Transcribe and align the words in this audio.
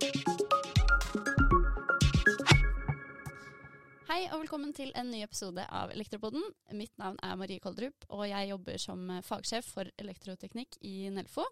Hei 0.00 0.06
og 4.32 4.40
velkommen 4.40 4.72
til 4.72 4.88
en 4.96 5.10
ny 5.12 5.20
episode 5.26 5.60
av 5.68 5.92
Elektropoden. 5.92 6.40
Mitt 6.72 6.96
navn 6.96 7.18
er 7.20 7.36
Marie 7.36 7.60
Koldrup, 7.60 8.06
og 8.08 8.24
jeg 8.24 8.48
jobber 8.48 8.80
som 8.80 9.02
fagsjef 9.26 9.68
for 9.74 9.90
elektroteknikk 10.00 10.78
i 10.88 11.10
Nelfo. 11.12 11.44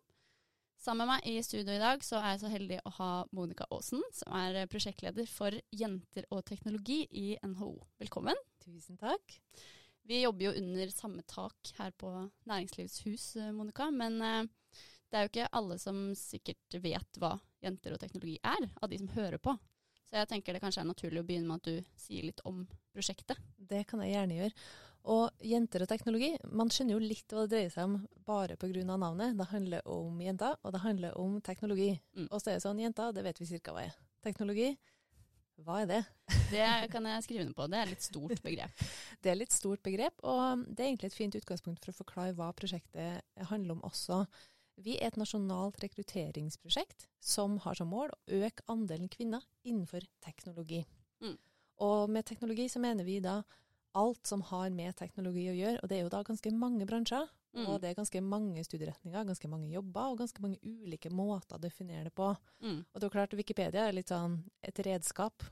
Sammen 0.80 1.04
med 1.04 1.10
meg 1.12 1.28
i 1.28 1.42
studio 1.44 1.74
i 1.74 1.82
dag 1.82 2.00
så 2.06 2.22
er 2.22 2.30
jeg 2.32 2.40
så 2.46 2.52
heldig 2.54 2.78
å 2.88 2.94
ha 3.02 3.10
Monica 3.36 3.66
Aasen, 3.68 4.00
som 4.16 4.32
er 4.40 4.64
prosjektleder 4.72 5.28
for 5.28 5.52
Jenter 5.76 6.24
og 6.32 6.46
teknologi 6.48 7.02
i 7.10 7.26
NHO. 7.44 7.74
Velkommen. 8.00 8.40
Tusen 8.64 8.96
takk. 8.96 9.36
Vi 10.08 10.22
jobber 10.22 10.48
jo 10.48 10.56
under 10.62 10.88
samme 10.94 11.20
tak 11.28 11.74
her 11.76 11.92
på 12.00 12.14
Næringslivets 12.48 13.04
hus, 13.04 13.36
Monica. 13.52 13.90
Men 13.92 14.22
eh, 14.24 14.46
det 15.10 15.18
er 15.18 15.26
jo 15.26 15.32
ikke 15.34 15.52
alle 15.60 15.76
som 15.82 16.00
sikkert 16.16 16.80
vet 16.80 17.20
hva 17.20 17.34
jenter 17.64 17.94
og 17.94 18.00
teknologi 18.02 18.38
er, 18.42 18.68
av 18.80 18.90
de 18.90 19.00
som 19.00 19.10
hører 19.16 19.40
på. 19.42 19.54
Så 20.08 20.16
jeg 20.16 20.28
tenker 20.30 20.56
det 20.56 20.62
kanskje 20.62 20.82
er 20.82 20.88
naturlig 20.88 21.20
å 21.20 21.26
begynne 21.28 21.50
med 21.50 21.60
at 21.60 21.68
du 21.68 21.98
sier 22.00 22.24
litt 22.24 22.40
om 22.48 22.62
prosjektet. 22.94 23.40
Det 23.56 23.82
kan 23.88 24.00
jeg 24.00 24.14
gjerne 24.14 24.38
gjøre. 24.38 24.68
Og 25.08 25.44
jenter 25.46 25.84
og 25.84 25.88
teknologi, 25.88 26.30
man 26.52 26.72
skjønner 26.72 26.96
jo 26.96 27.00
litt 27.02 27.32
hva 27.32 27.44
det 27.44 27.52
dreier 27.52 27.72
seg 27.72 27.88
om 27.88 27.96
bare 28.28 28.58
pga. 28.60 28.84
navnet. 28.84 29.36
Det 29.38 29.48
handler 29.52 29.88
om 29.88 30.20
jenter, 30.20 30.56
og 30.62 30.72
det 30.74 30.82
handler 30.84 31.18
om 31.20 31.40
teknologi. 31.40 31.92
Mm. 32.16 32.28
Og 32.30 32.40
så 32.40 32.50
er 32.50 32.58
det 32.58 32.64
sånn, 32.64 32.80
jenter, 32.82 33.12
det 33.12 33.24
vet 33.24 33.40
vi 33.40 33.48
cirka 33.52 33.72
hva 33.72 33.84
er. 33.86 33.94
Teknologi, 34.24 34.72
hva 35.64 35.82
er 35.82 35.90
det? 35.90 36.02
Det 36.48 36.66
kan 36.92 37.04
jeg 37.04 37.24
skrive 37.24 37.44
under 37.44 37.56
på. 37.56 37.66
Det 37.68 37.78
er 37.78 37.86
et 37.86 37.92
litt 37.92 38.04
stort 38.04 38.42
begrep. 38.44 38.84
Det 39.22 39.32
er 39.32 39.40
litt 39.40 39.52
stort 39.52 39.82
begrep, 39.84 40.22
og 40.24 40.64
det 40.68 40.84
er 40.84 40.90
egentlig 40.90 41.10
et 41.10 41.16
fint 41.18 41.34
utgangspunkt 41.36 41.84
for 41.84 41.92
å 41.92 41.98
forklare 41.98 42.36
hva 42.38 42.52
prosjektet 42.56 43.44
handler 43.50 43.76
om 43.76 43.82
også. 43.84 44.22
Vi 44.78 44.94
er 44.98 45.10
et 45.10 45.18
nasjonalt 45.18 45.80
rekrutteringsprosjekt 45.82 47.08
som 47.24 47.56
har 47.64 47.78
som 47.78 47.90
mål 47.90 48.12
å 48.14 48.42
øke 48.44 48.64
andelen 48.70 49.10
kvinner 49.10 49.42
innenfor 49.66 50.06
teknologi. 50.24 50.84
Mm. 51.24 51.34
Og 51.82 52.10
med 52.10 52.26
teknologi 52.28 52.68
så 52.70 52.82
mener 52.82 53.06
vi 53.06 53.18
da 53.22 53.40
alt 53.98 54.26
som 54.26 54.44
har 54.50 54.70
med 54.70 54.94
teknologi 54.98 55.48
å 55.50 55.56
gjøre, 55.56 55.82
og 55.82 55.90
det 55.90 55.98
er 55.98 56.04
jo 56.04 56.12
da 56.12 56.22
ganske 56.26 56.52
mange 56.54 56.86
bransjer. 56.86 57.26
Mm. 57.56 57.64
Og 57.64 57.78
det 57.82 57.90
er 57.90 57.96
ganske 57.98 58.20
mange 58.22 58.62
studieretninger, 58.62 59.24
ganske 59.26 59.48
mange 59.50 59.70
jobber 59.72 60.12
og 60.12 60.20
ganske 60.20 60.42
mange 60.44 60.58
ulike 60.62 61.10
måter 61.10 61.56
å 61.56 61.62
definere 61.62 62.10
det 62.10 62.14
på. 62.14 62.28
Mm. 62.62 62.82
Og 62.84 63.00
det 63.00 63.08
er 63.08 63.14
klart 63.14 63.36
Wikipedia 63.38 63.86
er 63.88 63.96
litt 63.96 64.12
sånn 64.12 64.36
et 64.62 64.78
redskap. 64.84 65.46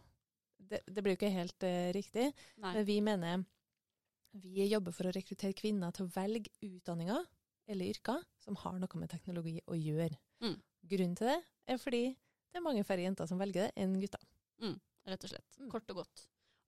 Det, 0.56 0.82
det 0.86 1.02
blir 1.02 1.16
jo 1.16 1.18
ikke 1.18 1.32
helt 1.34 1.66
uh, 1.66 1.88
riktig, 1.96 2.28
Nei. 2.62 2.74
men 2.76 2.86
vi 2.86 2.98
mener 3.02 3.46
vi 4.36 4.66
jobber 4.68 4.92
for 4.92 5.08
å 5.08 5.14
rekruttere 5.16 5.56
kvinner 5.56 5.94
til 5.96 6.04
å 6.04 6.12
velge 6.12 6.52
utdanninger 6.60 7.24
eller 7.66 7.92
yrker 7.92 8.22
som 8.42 8.56
har 8.62 8.78
noe 8.78 9.00
med 9.00 9.10
teknologi 9.10 9.58
å 9.66 9.76
gjøre. 9.78 10.16
Mm. 10.44 10.56
Grunnen 10.86 11.18
til 11.18 11.32
det 11.32 11.40
er 11.72 11.80
fordi 11.82 12.04
det 12.12 12.60
er 12.60 12.64
mange 12.64 12.84
færre 12.86 13.04
jenter 13.04 13.28
som 13.28 13.40
velger 13.40 13.66
det 13.66 13.82
enn 13.82 13.98
gutter. 14.00 14.22
Rett 15.06 15.24
og 15.26 15.30
slett. 15.30 15.58
Mm. 15.60 15.68
Kort 15.70 15.90
og 15.92 16.00
godt. 16.02 16.22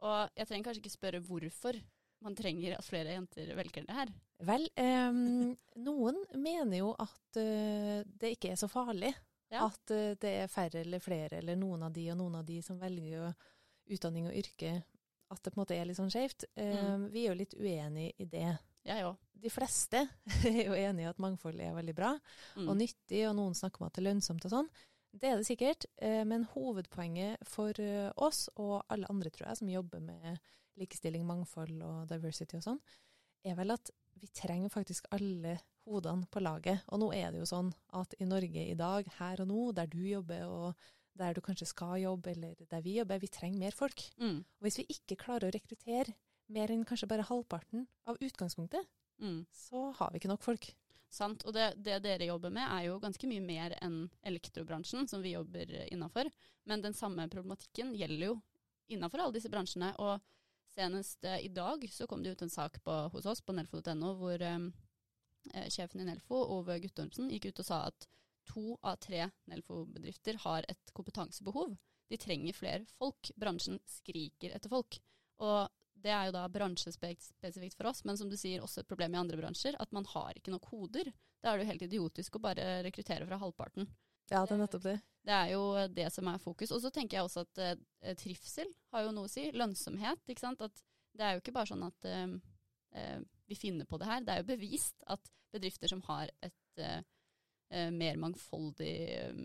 Og 0.07 0.37
jeg 0.39 0.47
trenger 0.47 0.69
kanskje 0.69 0.83
ikke 0.85 0.95
spørre 0.95 1.23
hvorfor 1.27 1.79
man 2.23 2.35
trenger 2.39 2.75
at 2.77 2.87
flere 2.87 3.15
jenter 3.15 3.51
velger 3.59 3.87
det 3.87 3.95
her. 3.95 4.13
Vel, 4.47 4.67
em, 4.79 5.55
noen 5.89 6.19
mener 6.39 6.81
jo 6.81 6.93
at 6.99 7.41
eh, 7.41 8.05
det 8.07 8.35
ikke 8.37 8.53
er 8.55 8.61
så 8.61 8.71
farlig. 8.71 9.13
Ja. 9.51 9.67
At 9.67 9.91
eh, 9.95 10.15
det 10.21 10.35
er 10.45 10.53
færre 10.53 10.83
eller 10.85 11.03
flere 11.03 11.41
eller 11.41 11.59
noen 11.59 11.87
av 11.87 11.95
de 11.95 12.09
og 12.13 12.19
noen 12.21 12.41
av 12.41 12.47
de 12.47 12.61
som 12.63 12.79
velger 12.81 13.33
utdanning 13.89 14.29
og 14.31 14.39
yrke. 14.39 14.77
At 15.33 15.43
det 15.43 15.53
på 15.53 15.59
en 15.59 15.63
måte 15.63 15.77
er 15.77 15.89
litt 15.89 15.99
sånn 15.99 16.13
skjevt. 16.13 16.47
Em, 16.61 17.09
Vi 17.13 17.25
er 17.25 17.33
jo 17.33 17.41
litt 17.41 17.59
uenig 17.59 18.13
i 18.19 18.27
det. 18.29 18.53
Jeg 18.89 19.05
òg. 19.07 19.17
De 19.39 19.51
fleste 19.55 20.01
er 20.49 20.63
jo 20.67 20.75
enig 20.75 21.05
i 21.05 21.09
at 21.11 21.21
mangfold 21.23 21.61
er 21.63 21.77
veldig 21.77 21.95
bra 21.95 22.15
Mm. 22.59 22.69
og 22.69 22.77
nyttig, 22.81 23.21
og 23.29 23.37
noen 23.39 23.55
snakker 23.55 23.83
om 23.83 23.87
at 23.87 23.95
det 23.95 24.03
er 24.03 24.09
lønnsomt 24.09 24.47
og 24.49 24.55
sånn. 24.55 24.71
Det 25.15 25.29
er 25.31 25.39
det 25.39 25.47
sikkert, 25.47 25.87
eh, 26.05 26.25
men 26.27 26.45
hovedpoenget 26.53 27.45
for 27.49 27.73
eh, 27.81 28.11
oss 28.17 28.49
og 28.57 28.83
alle 28.93 29.07
andre, 29.13 29.31
tror 29.31 29.49
jeg, 29.49 29.61
som 29.63 29.71
jobber 29.71 30.03
med 30.05 30.41
likestilling, 30.79 31.25
mangfold 31.27 31.81
og 31.83 32.09
diversity 32.11 32.59
og 32.59 32.65
sånn, 32.67 32.81
er 33.47 33.55
vel 33.59 33.73
at 33.75 33.91
vi 34.19 34.27
trenger 34.35 34.71
faktisk 34.75 35.07
alle 35.15 35.57
hodene 35.87 36.27
på 36.31 36.43
laget. 36.43 36.83
Og 36.93 37.01
nå 37.01 37.09
er 37.15 37.31
det 37.33 37.41
jo 37.41 37.49
sånn 37.49 37.71
at 37.97 38.15
i 38.19 38.27
Norge 38.29 38.65
i 38.73 38.77
dag, 38.79 39.07
her 39.19 39.43
og 39.45 39.49
nå, 39.51 39.61
der 39.79 39.87
du 39.91 40.01
jobber 40.03 40.45
og 40.51 40.89
der 41.19 41.35
du 41.35 41.41
kanskje 41.43 41.67
skal 41.71 41.97
jobbe, 42.03 42.31
eller 42.35 42.55
der 42.71 42.83
vi 42.85 42.99
jobber, 42.99 43.19
vi 43.23 43.31
trenger 43.33 43.59
mer 43.59 43.75
folk. 43.75 44.03
Mm. 44.21 44.43
Og 44.43 44.67
hvis 44.67 44.79
vi 44.83 44.87
ikke 44.99 45.17
klarer 45.19 45.49
å 45.49 45.55
rekruttere 45.55 46.15
mer 46.49 46.73
enn 46.73 46.85
kanskje 46.89 47.09
bare 47.11 47.27
halvparten 47.29 47.87
av 48.09 48.19
utgangspunktet, 48.25 48.87
Mm. 49.19 49.47
så 49.51 49.91
har 49.99 50.13
vi 50.13 50.21
ikke 50.21 50.29
nok 50.31 50.45
folk. 50.45 50.69
Sant. 51.11 51.45
Og 51.49 51.55
det, 51.57 51.73
det 51.83 51.97
dere 52.05 52.29
jobber 52.29 52.53
med 52.55 52.69
er 52.69 52.85
jo 52.87 52.99
ganske 53.01 53.27
mye 53.27 53.43
mer 53.43 53.75
enn 53.83 54.11
elektrobransjen, 54.23 55.09
som 55.09 55.23
vi 55.25 55.33
jobber 55.33 55.73
innafor. 55.89 56.29
Men 56.69 56.85
den 56.85 56.95
samme 56.95 57.29
problematikken 57.33 57.95
gjelder 57.97 58.27
jo 58.29 58.35
innafor 58.93 59.25
alle 59.25 59.35
disse 59.39 59.51
bransjene. 59.51 59.95
Og 59.99 60.21
senest 60.77 61.25
eh, 61.25 61.41
i 61.47 61.49
dag 61.49 61.83
så 61.91 62.07
kom 62.07 62.23
det 62.23 62.37
ut 62.37 62.45
en 62.45 62.53
sak 62.53 62.79
på, 62.85 62.99
hos 63.15 63.27
oss 63.27 63.41
på 63.43 63.57
nelfo.no 63.57 64.13
hvor 64.21 64.45
eh, 64.45 64.69
eh, 65.55 65.69
sjefen 65.73 66.05
i 66.05 66.07
Nelfo, 66.07 66.39
Ove 66.59 66.79
Guttormsen, 66.85 67.31
gikk 67.33 67.51
ut 67.51 67.65
og 67.65 67.69
sa 67.71 67.81
at 67.89 68.07
to 68.49 68.77
av 68.83 69.01
tre 69.01 69.27
Nelfo-bedrifter 69.51 70.39
har 70.45 70.69
et 70.69 70.93
kompetansebehov. 70.97 71.75
De 72.09 72.17
trenger 72.21 72.57
flere 72.57 72.87
folk. 73.01 73.33
Bransjen 73.37 73.81
skriker 73.89 74.55
etter 74.57 74.73
folk. 74.73 75.01
Og 75.45 75.67
det 76.03 76.13
er 76.15 76.29
jo 76.29 76.35
da 76.37 76.45
bransjespesifikt 76.53 77.79
for 77.79 77.91
oss, 77.91 78.05
men 78.07 78.19
som 78.19 78.31
du 78.31 78.37
sier 78.39 78.63
også 78.63 78.83
et 78.83 78.91
problem 78.91 79.15
i 79.15 79.21
andre 79.21 79.39
bransjer, 79.41 79.79
at 79.83 79.95
man 79.95 80.07
har 80.15 80.37
ikke 80.39 80.53
nok 80.55 80.69
koder. 80.71 81.11
Da 81.43 81.51
er 81.51 81.59
det 81.59 81.67
jo 81.67 81.73
helt 81.73 81.87
idiotisk 81.89 82.39
å 82.39 82.45
bare 82.45 82.69
rekruttere 82.87 83.27
fra 83.27 83.41
halvparten. 83.41 83.89
Ja, 84.29 84.43
det 84.45 84.55
er 84.55 84.61
nettopp 84.61 84.85
det. 84.85 84.99
Det 85.25 85.35
er 85.35 85.53
jo 85.55 85.63
det 85.93 86.09
som 86.13 86.29
er 86.29 86.41
fokus. 86.43 86.73
Og 86.77 86.83
så 86.85 86.91
tenker 86.93 87.19
jeg 87.19 87.29
også 87.29 87.45
at 87.47 87.63
eh, 87.65 88.15
trivsel 88.21 88.69
har 88.93 89.07
jo 89.07 89.15
noe 89.17 89.29
å 89.29 89.33
si. 89.33 89.47
Lønnsomhet, 89.57 90.21
ikke 90.29 90.45
sant. 90.45 90.65
At 90.65 90.83
det 91.17 91.25
er 91.25 91.37
jo 91.37 91.43
ikke 91.43 91.55
bare 91.57 91.71
sånn 91.71 91.87
at 91.87 92.09
eh, 92.09 92.27
eh, 93.01 93.21
vi 93.49 93.57
finner 93.57 93.89
på 93.89 94.01
det 94.01 94.11
her. 94.11 94.25
Det 94.25 94.35
er 94.35 94.43
jo 94.43 94.51
bevist 94.51 95.07
at 95.09 95.33
bedrifter 95.55 95.89
som 95.95 96.05
har 96.11 96.29
et 96.45 96.83
eh, 96.85 97.01
eh, 97.73 97.89
mer 97.95 98.21
mangfoldig 98.21 98.95
eh, 99.17 99.43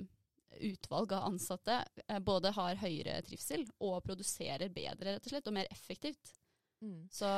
utvalg 0.68 1.16
av 1.16 1.32
ansatte, 1.32 1.80
både 2.22 2.52
har 2.54 2.78
høyere 2.84 3.22
trivsel 3.26 3.64
og 3.82 4.04
produserer 4.06 4.70
bedre, 4.70 5.16
rett 5.16 5.26
og 5.26 5.32
slett, 5.32 5.48
og 5.50 5.56
mer 5.56 5.72
effektivt. 5.74 6.36
Mm. 6.84 7.04
Så 7.12 7.30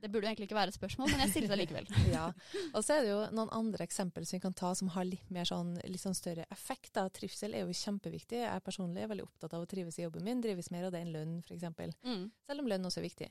det 0.00 0.10
burde 0.12 0.28
egentlig 0.28 0.48
ikke 0.48 0.56
være 0.56 0.72
et 0.72 0.76
spørsmål, 0.76 1.10
men 1.12 1.22
jeg 1.24 1.32
stiller 1.32 1.54
det 1.54 1.60
likevel. 1.62 1.88
Ja. 2.14 2.26
Og 2.72 2.84
så 2.84 2.96
er 2.96 3.04
det 3.04 3.10
jo 3.12 3.20
noen 3.36 3.52
andre 3.56 3.84
eksempel 3.86 4.26
som 4.26 4.36
vi 4.36 4.42
kan 4.44 4.56
ta 4.56 4.74
som 4.76 4.90
har 4.96 5.06
litt 5.08 5.30
mer 5.32 5.48
sånn, 5.48 5.74
litt 5.88 6.02
sånn 6.02 6.16
større 6.16 6.44
effekt. 6.54 6.92
Da. 6.96 7.06
Trivsel 7.12 7.56
er 7.56 7.64
jo 7.64 7.76
kjempeviktig. 7.84 8.42
Jeg 8.44 8.64
personlig 8.66 9.04
er 9.04 9.10
veldig 9.12 9.26
opptatt 9.28 9.56
av 9.56 9.64
å 9.64 9.68
trives 9.70 10.00
i 10.00 10.06
jobben 10.06 10.26
min. 10.26 10.42
Drives 10.44 10.72
mer 10.74 10.88
av 10.88 10.94
det 10.94 11.04
enn 11.04 11.12
lønn, 11.14 11.36
f.eks. 11.44 11.68
Mm. 12.04 12.26
Selv 12.48 12.64
om 12.64 12.72
lønn 12.72 12.90
også 12.90 13.00
er 13.00 13.08
viktig. 13.08 13.30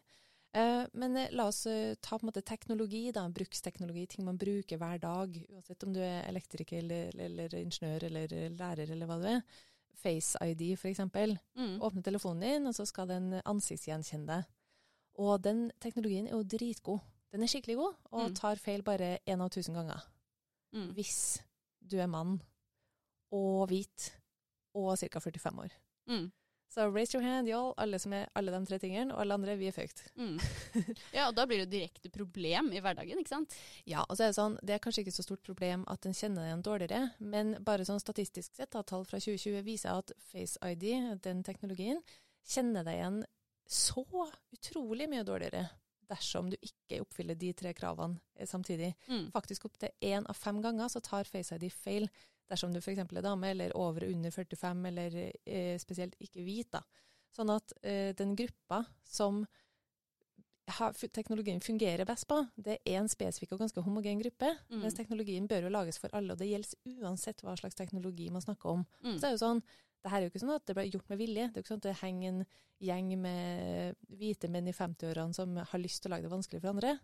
Eh, 0.53 0.83
men 0.93 1.17
eh, 1.17 1.31
la 1.33 1.47
oss 1.49 1.65
eh, 1.65 1.95
ta 1.95 2.17
på 2.17 2.25
en 2.25 2.29
måte 2.29 2.41
teknologi, 2.45 3.07
da, 3.13 3.25
bruksteknologi, 3.29 4.05
ting 4.07 4.25
man 4.25 4.37
bruker 4.37 4.77
hver 4.77 5.01
dag. 5.01 5.37
Uansett 5.49 5.85
om 5.85 5.93
du 5.95 6.01
er 6.01 6.27
elektriker 6.29 6.81
eller, 6.83 7.13
eller 7.27 7.55
ingeniør 7.57 8.09
eller 8.09 8.35
lærer 8.53 8.93
eller 8.93 9.09
hva 9.09 9.17
du 9.21 9.29
er. 9.31 9.45
Face 10.03 10.37
ID, 10.41 10.73
f.eks. 10.77 11.01
Mm. 11.57 11.79
Åpne 11.81 12.03
telefonen 12.05 12.45
din, 12.45 12.69
og 12.69 12.75
så 12.77 12.85
skal 12.89 13.09
den 13.09 13.39
ansiktsgjenkjenne 13.39 14.29
deg. 14.29 14.51
Og 15.21 15.41
den 15.43 15.71
teknologien 15.81 16.27
er 16.27 16.31
jo 16.37 16.43
dritgod. 16.43 16.99
Den 17.33 17.43
er 17.43 17.47
skikkelig 17.49 17.75
god, 17.77 17.93
og 18.11 18.29
Mm. 18.29 18.35
tar 18.35 18.55
feil 18.55 18.81
bare 18.83 19.17
én 19.27 19.41
av 19.41 19.49
tusen 19.49 19.73
ganger. 19.73 20.01
Mm. 20.73 20.93
Hvis 20.93 21.41
du 21.87 21.97
er 21.99 22.07
mann 22.07 22.41
og 23.31 23.67
hvit 23.69 24.11
og 24.75 24.97
ca. 24.97 25.19
45 25.19 25.59
år. 25.59 25.71
Mm. 26.09 26.31
Så 26.73 26.87
raise 26.89 27.13
your 27.13 27.21
hand, 27.23 27.47
y'all, 27.47 27.73
alle 27.77 27.99
som 27.99 28.13
er 28.13 28.25
alle 28.35 28.51
de 28.51 28.65
tre 28.65 28.79
tingene, 28.79 29.13
og 29.13 29.21
alle 29.21 29.33
andre, 29.35 29.55
vi 29.57 29.67
er 29.67 29.71
fucked. 29.71 30.01
Mm. 30.17 30.39
Ja, 31.13 31.27
og 31.27 31.35
da 31.35 31.45
blir 31.45 31.59
det 31.61 31.67
jo 31.67 31.71
direkte 31.77 32.09
problem 32.09 32.71
i 32.73 32.79
hverdagen, 32.81 33.19
ikke 33.21 33.29
sant? 33.29 33.53
Ja, 33.85 34.01
og 34.09 34.17
så 34.17 34.23
er 34.25 34.31
det 34.31 34.37
sånn, 34.39 34.57
det 34.65 34.73
er 34.73 34.79
kanskje 34.81 35.03
ikke 35.05 35.13
så 35.13 35.21
stort 35.27 35.43
problem 35.45 35.83
at 35.87 36.05
en 36.09 36.13
kjenner 36.17 36.49
en 36.51 36.63
dårligere, 36.65 37.11
men 37.19 37.53
bare 37.63 37.85
sånn 37.85 38.01
statistisk 38.01 38.55
sett, 38.57 38.71
da, 38.73 38.81
tall 38.81 39.05
fra 39.05 39.19
2020 39.21 39.61
viser 39.63 39.93
at 39.93 40.11
Face 40.31 40.57
ID, 40.65 41.19
den 41.21 41.43
teknologien, 41.43 42.01
kjenner 42.49 42.83
deg 42.83 42.97
igjen 42.97 43.23
så 43.69 44.03
utrolig 44.53 45.07
mye 45.09 45.25
dårligere 45.27 45.65
dersom 46.11 46.49
du 46.51 46.57
ikke 46.61 47.01
oppfyller 47.03 47.37
de 47.39 47.53
tre 47.57 47.73
kravene 47.77 48.19
eh, 48.35 48.47
samtidig. 48.47 48.93
Mm. 49.07 49.31
Faktisk 49.33 49.67
opp 49.69 49.79
til 49.81 49.93
én 50.03 50.27
av 50.29 50.37
fem 50.37 50.61
ganger 50.63 50.91
så 50.91 51.01
tar 51.03 51.29
Face 51.29 51.55
ID 51.55 51.69
feil 51.73 52.09
dersom 52.51 52.73
du 52.73 52.81
f.eks. 52.81 52.99
er 52.99 53.23
dame, 53.23 53.49
eller 53.49 53.73
over 53.79 54.05
og 54.05 54.13
under 54.13 54.33
45, 54.33 54.85
eller 54.89 55.17
eh, 55.17 55.75
spesielt 55.81 56.17
ikke 56.21 56.43
hvit. 56.43 56.73
da. 56.75 56.83
Sånn 57.33 57.49
at 57.53 57.73
eh, 57.81 58.11
den 58.17 58.35
gruppa 58.37 58.83
som 59.07 59.45
har, 60.77 60.93
teknologien 61.15 61.61
fungerer 61.63 62.05
best 62.07 62.27
på, 62.29 62.37
det 62.55 62.77
er 62.83 62.99
en 62.99 63.09
spesifikk 63.11 63.55
og 63.55 63.63
ganske 63.63 63.83
homogen 63.83 64.21
gruppe. 64.21 64.51
Mm. 64.69 64.83
Mens 64.83 64.99
teknologien 64.99 65.47
bør 65.49 65.67
jo 65.67 65.73
lages 65.73 65.99
for 65.99 66.13
alle, 66.15 66.35
og 66.35 66.39
det 66.39 66.51
gjelder 66.51 67.01
uansett 67.03 67.43
hva 67.43 67.55
slags 67.59 67.79
teknologi 67.79 68.29
man 68.31 68.43
snakker 68.43 68.77
om. 68.77 68.85
Mm. 69.01 69.15
Så 69.15 69.19
det 69.23 69.31
er 69.31 69.35
jo 69.35 69.43
sånn, 69.43 69.63
det 70.03 70.11
her 70.11 70.19
er 70.19 70.27
jo 70.27 70.33
ikke 70.33 70.43
sånn 70.43 70.53
at 70.57 70.65
det 70.67 70.75
ble 70.75 70.85
gjort 70.89 71.09
med 71.11 71.19
vilje. 71.21 71.47
Det 71.47 71.57
er 71.57 71.61
jo 71.61 71.63
ikke 71.63 71.73
sånn 71.73 71.81
at 71.81 71.87
det 71.87 71.99
henger 72.01 72.29
en 72.33 72.45
gjeng 72.83 73.11
med 73.23 73.99
hvite 74.19 74.49
menn 74.51 74.67
i 74.67 74.75
50-årene 74.75 75.37
som 75.37 75.55
har 75.55 75.81
lyst 75.81 76.03
til 76.03 76.11
å 76.11 76.15
lage 76.15 76.27
det 76.27 76.33
vanskelig 76.33 76.63
for 76.63 76.73
andre. 76.73 76.97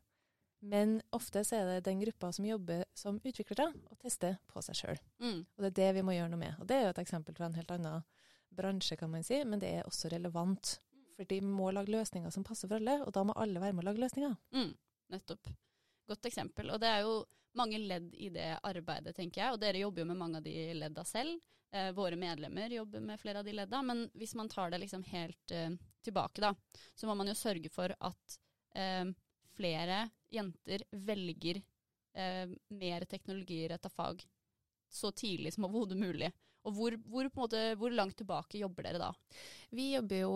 Men 0.60 0.98
ofte 1.16 1.46
så 1.48 1.56
er 1.56 1.70
det 1.70 1.86
den 1.88 2.02
gruppa 2.02 2.34
som 2.36 2.48
jobber 2.48 2.84
som 2.98 3.22
utviklere 3.24 3.70
og 3.72 3.96
tester 4.04 4.36
på 4.52 4.64
seg 4.66 4.76
sjøl. 4.76 5.00
Mm. 5.24 5.40
Og 5.40 5.64
det 5.64 5.70
er 5.70 5.78
det 5.78 5.90
vi 6.00 6.04
må 6.04 6.18
gjøre 6.18 6.34
noe 6.34 6.42
med. 6.42 6.60
Og 6.60 6.68
det 6.68 6.76
er 6.76 6.86
jo 6.86 6.92
et 6.92 7.02
eksempel 7.06 7.38
fra 7.38 7.48
en 7.48 7.56
helt 7.56 7.72
annen 7.72 8.04
bransje, 8.60 8.98
kan 9.00 9.12
man 9.14 9.24
si, 9.24 9.40
men 9.48 9.62
det 9.62 9.72
er 9.78 9.88
også 9.88 10.12
relevant. 10.12 10.76
For 11.16 11.28
de 11.30 11.40
må 11.44 11.72
lage 11.76 11.94
løsninger 11.94 12.32
som 12.36 12.44
passer 12.48 12.68
for 12.68 12.80
alle, 12.80 12.98
og 13.06 13.14
da 13.16 13.24
må 13.28 13.36
alle 13.40 13.64
være 13.64 13.78
med 13.78 13.86
å 13.86 13.90
lage 13.90 14.04
løsninger. 14.04 14.36
Mm, 14.56 14.74
nettopp. 15.16 15.52
Godt 16.10 16.28
eksempel. 16.28 16.74
Og 16.74 16.82
det 16.84 16.92
er 16.92 17.06
jo 17.08 17.22
mange 17.60 17.80
ledd 17.80 18.12
i 18.20 18.30
det 18.34 18.52
arbeidet, 18.68 19.16
tenker 19.16 19.46
jeg. 19.46 19.56
Og 19.56 19.62
dere 19.64 19.84
jobber 19.84 20.04
jo 20.04 20.10
med 20.12 20.20
mange 20.20 20.42
av 20.42 20.46
de 20.48 20.56
ledda 20.76 21.06
selv. 21.08 21.40
Eh, 21.72 21.92
våre 21.92 22.16
medlemmer 22.16 22.70
jobber 22.70 23.00
med 23.00 23.20
flere 23.22 23.40
av 23.40 23.46
de 23.46 23.54
ledda. 23.54 23.82
Men 23.82 24.10
hvis 24.14 24.36
man 24.36 24.50
tar 24.50 24.72
det 24.72 24.82
liksom 24.82 25.04
helt 25.04 25.52
eh, 25.52 25.70
tilbake, 26.02 26.42
da, 26.42 26.56
så 26.96 27.08
må 27.08 27.16
man 27.16 27.30
jo 27.30 27.38
sørge 27.38 27.70
for 27.70 27.94
at 27.94 28.40
eh, 28.76 29.06
flere 29.58 30.08
jenter 30.34 30.86
velger 30.92 31.62
eh, 32.14 32.50
mer 32.68 33.06
teknologiretta 33.06 33.90
fag 33.90 34.26
så 34.90 35.12
tidlig 35.12 35.54
som 35.54 35.68
overhodet 35.68 35.98
mulig. 35.98 36.32
Og 36.66 36.74
hvor, 36.76 36.98
hvor, 37.06 37.30
måte, 37.36 37.62
hvor 37.80 37.94
langt 37.94 38.18
tilbake 38.18 38.60
jobber 38.60 38.88
dere 38.88 39.02
da? 39.02 39.14
Vi 39.70 39.92
jobber 39.94 40.24
jo 40.24 40.34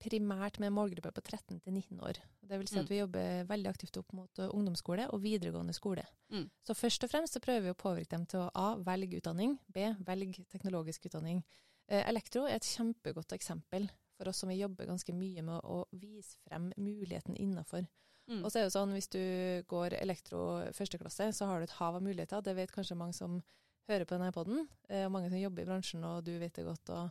primært 0.00 0.58
med 0.60 0.68
en 0.70 0.76
målgruppe 0.76 1.10
på 1.12 1.22
13 1.22 1.60
til 1.60 1.72
19 1.72 2.00
år. 2.00 2.18
Det 2.48 2.58
vil 2.58 2.68
si 2.68 2.78
at 2.78 2.84
Mm. 2.86 2.88
vi 2.90 2.98
jobber 3.00 3.44
veldig 3.48 3.68
aktivt 3.70 3.96
opp 3.98 4.12
mot 4.12 4.38
uh, 4.38 4.48
ungdomsskole 4.54 5.08
og 5.12 5.20
videregående 5.22 5.74
skole. 5.74 6.04
Mm. 6.32 6.48
Så 6.66 6.74
først 6.74 7.04
og 7.04 7.10
fremst 7.10 7.34
så 7.34 7.40
prøver 7.40 7.62
vi 7.62 7.70
å 7.74 7.78
påvirke 7.82 8.10
dem 8.16 8.26
til 8.26 8.40
å 8.40 8.50
A. 8.54 8.76
velge 8.76 9.18
utdanning, 9.20 9.58
B. 9.68 9.94
velge 10.06 10.44
teknologisk 10.48 11.06
utdanning. 11.06 11.42
Eh, 11.88 12.04
elektro 12.08 12.44
er 12.46 12.56
et 12.56 12.62
kjempegodt 12.62 13.32
eksempel 13.32 13.88
for 14.16 14.28
oss 14.28 14.38
som 14.38 14.48
vi 14.48 14.56
jobber 14.60 14.86
ganske 14.86 15.12
mye 15.14 15.42
med 15.42 15.62
å 15.64 15.84
vise 15.92 16.36
frem 16.48 16.72
muligheten 16.76 17.34
innafor. 17.36 17.86
Mm. 18.28 18.44
Og 18.44 18.50
så 18.50 18.58
er 18.58 18.64
det 18.66 18.72
jo 18.72 18.78
sånn, 18.78 18.92
hvis 18.92 19.08
du 19.08 19.64
går 19.68 19.94
elektro 20.02 20.72
første 20.74 20.98
klasse, 20.98 21.32
så 21.32 21.46
har 21.46 21.58
du 21.58 21.64
et 21.64 21.78
hav 21.78 21.94
av 21.96 22.02
muligheter. 22.02 22.42
Det 22.42 22.54
vet 22.56 22.70
kanskje 22.72 22.96
mange 22.96 23.14
som 23.14 23.42
hører 23.88 24.04
på 24.04 24.18
denne 24.18 24.32
poden, 24.32 24.68
eh, 24.90 25.06
og 25.06 25.12
mange 25.12 25.30
som 25.30 25.38
jobber 25.40 25.62
i 25.62 25.64
bransjen, 25.64 26.04
og 26.04 26.24
du 26.24 26.38
vet 26.38 26.52
det 26.52 26.64
godt. 26.66 26.90
Og 26.90 27.10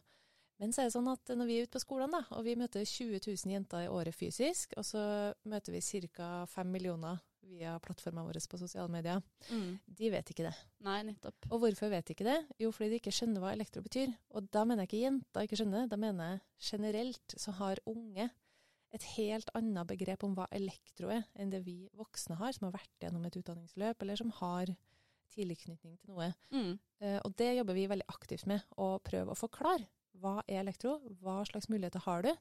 men 0.60 0.72
så 0.74 0.82
er 0.82 0.88
det 0.90 0.96
sånn 0.96 1.10
at 1.12 1.32
når 1.38 1.46
vi 1.50 1.58
er 1.60 1.68
ute 1.68 1.76
på 1.78 1.84
skolene, 1.84 2.18
da, 2.18 2.36
og 2.38 2.44
vi 2.48 2.56
møter 2.60 2.86
20 2.86 3.20
000 3.28 3.54
jenter 3.54 3.86
i 3.86 3.90
året 3.94 4.16
fysisk, 4.16 4.74
og 4.78 4.86
så 4.88 5.02
møter 5.46 5.76
vi 5.76 5.82
ca. 6.10 6.46
5 6.50 6.72
millioner 6.74 7.20
via 7.48 7.78
plattformene 7.80 8.26
våre 8.28 8.42
på 8.52 8.58
sosiale 8.60 8.92
medier, 8.92 9.22
Mm. 9.50 9.78
de 9.88 10.10
vet 10.12 10.30
ikke 10.34 10.44
det. 10.50 10.56
Nei, 10.84 10.98
nettopp. 11.04 11.46
Og 11.52 11.62
hvorfor 11.62 11.90
vet 11.90 12.06
de 12.10 12.14
ikke 12.14 12.26
det? 12.28 12.40
Jo, 12.60 12.72
fordi 12.76 12.90
de 12.90 13.00
ikke 13.00 13.14
skjønner 13.16 13.40
hva 13.40 13.54
elektro 13.54 13.82
betyr. 13.86 14.12
Og 14.36 14.50
da 14.52 14.66
mener 14.66 14.84
jeg 14.84 14.90
ikke 14.90 15.04
jenter 15.06 15.46
ikke 15.48 15.56
skjønner 15.62 15.86
det, 15.86 15.90
da 15.94 15.96
mener 16.02 16.34
jeg 16.34 16.42
generelt 16.72 17.38
så 17.38 17.54
har 17.62 17.80
unge 17.88 18.30
et 18.98 19.04
helt 19.16 19.50
annet 19.56 19.88
begrep 19.88 20.24
om 20.24 20.36
hva 20.36 20.48
elektro 20.52 21.10
er, 21.12 21.24
enn 21.36 21.50
det 21.52 21.64
vi 21.66 21.88
voksne 21.96 22.36
har, 22.40 22.52
som 22.56 22.68
har 22.68 22.76
vært 22.80 23.00
gjennom 23.04 23.26
et 23.28 23.36
utdanningsløp, 23.40 24.02
eller 24.02 24.16
som 24.20 24.32
har 24.42 24.72
tilknytning 25.36 25.98
til 26.00 26.12
noe. 26.12 26.30
Mm. 26.52 26.78
Uh, 27.04 27.20
og 27.24 27.34
det 27.40 27.50
jobber 27.58 27.76
vi 27.78 27.88
veldig 27.92 28.08
aktivt 28.12 28.46
med, 28.50 28.64
å 28.80 28.98
prøve 29.04 29.32
å 29.34 29.38
forklare. 29.38 29.88
Hva 30.22 30.42
er 30.48 30.62
elektro? 30.64 30.98
Hva 31.22 31.40
slags 31.46 31.70
muligheter 31.70 32.00
har 32.06 32.24
du? 32.26 32.32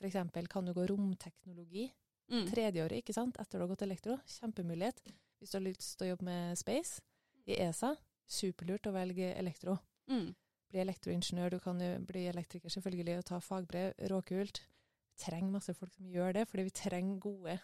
F.eks. 0.00 0.16
kan 0.48 0.64
du 0.66 0.72
gå 0.74 0.86
romteknologi 0.90 1.90
Mm. 2.30 2.46
tredjeåret 2.46 3.00
ikke 3.02 3.12
sant? 3.12 3.36
etter 3.42 3.58
du 3.58 3.64
har 3.64 3.68
gått 3.72 3.82
elektro. 3.82 4.14
Kjempemulighet. 4.24 5.00
Hvis 5.40 5.50
du 5.50 5.56
har 5.58 5.64
lyst 5.64 5.98
til 5.98 6.06
å 6.06 6.10
jobbe 6.12 6.24
med 6.28 6.58
space 6.58 7.00
i 7.44 7.56
ESA, 7.58 7.96
superlurt 8.30 8.86
å 8.86 8.92
velge 8.94 9.32
elektro. 9.34 9.78
Mm. 10.08 10.28
Bli 10.70 10.78
elektroingeniør, 10.84 11.50
du 11.50 11.58
kan 11.58 11.80
jo 11.82 11.98
bli 12.06 12.28
elektriker 12.30 12.70
selvfølgelig 12.70 13.18
og 13.18 13.24
ta 13.24 13.40
fagbrev. 13.42 13.94
Råkult. 14.12 14.60
Vi 14.62 15.24
trenger 15.24 15.50
masse 15.56 15.74
folk 15.74 15.92
som 15.92 16.06
gjør 16.06 16.32
det, 16.38 16.46
fordi 16.48 16.62
vi 16.68 16.70
trenger 16.70 17.18
gode 17.18 17.58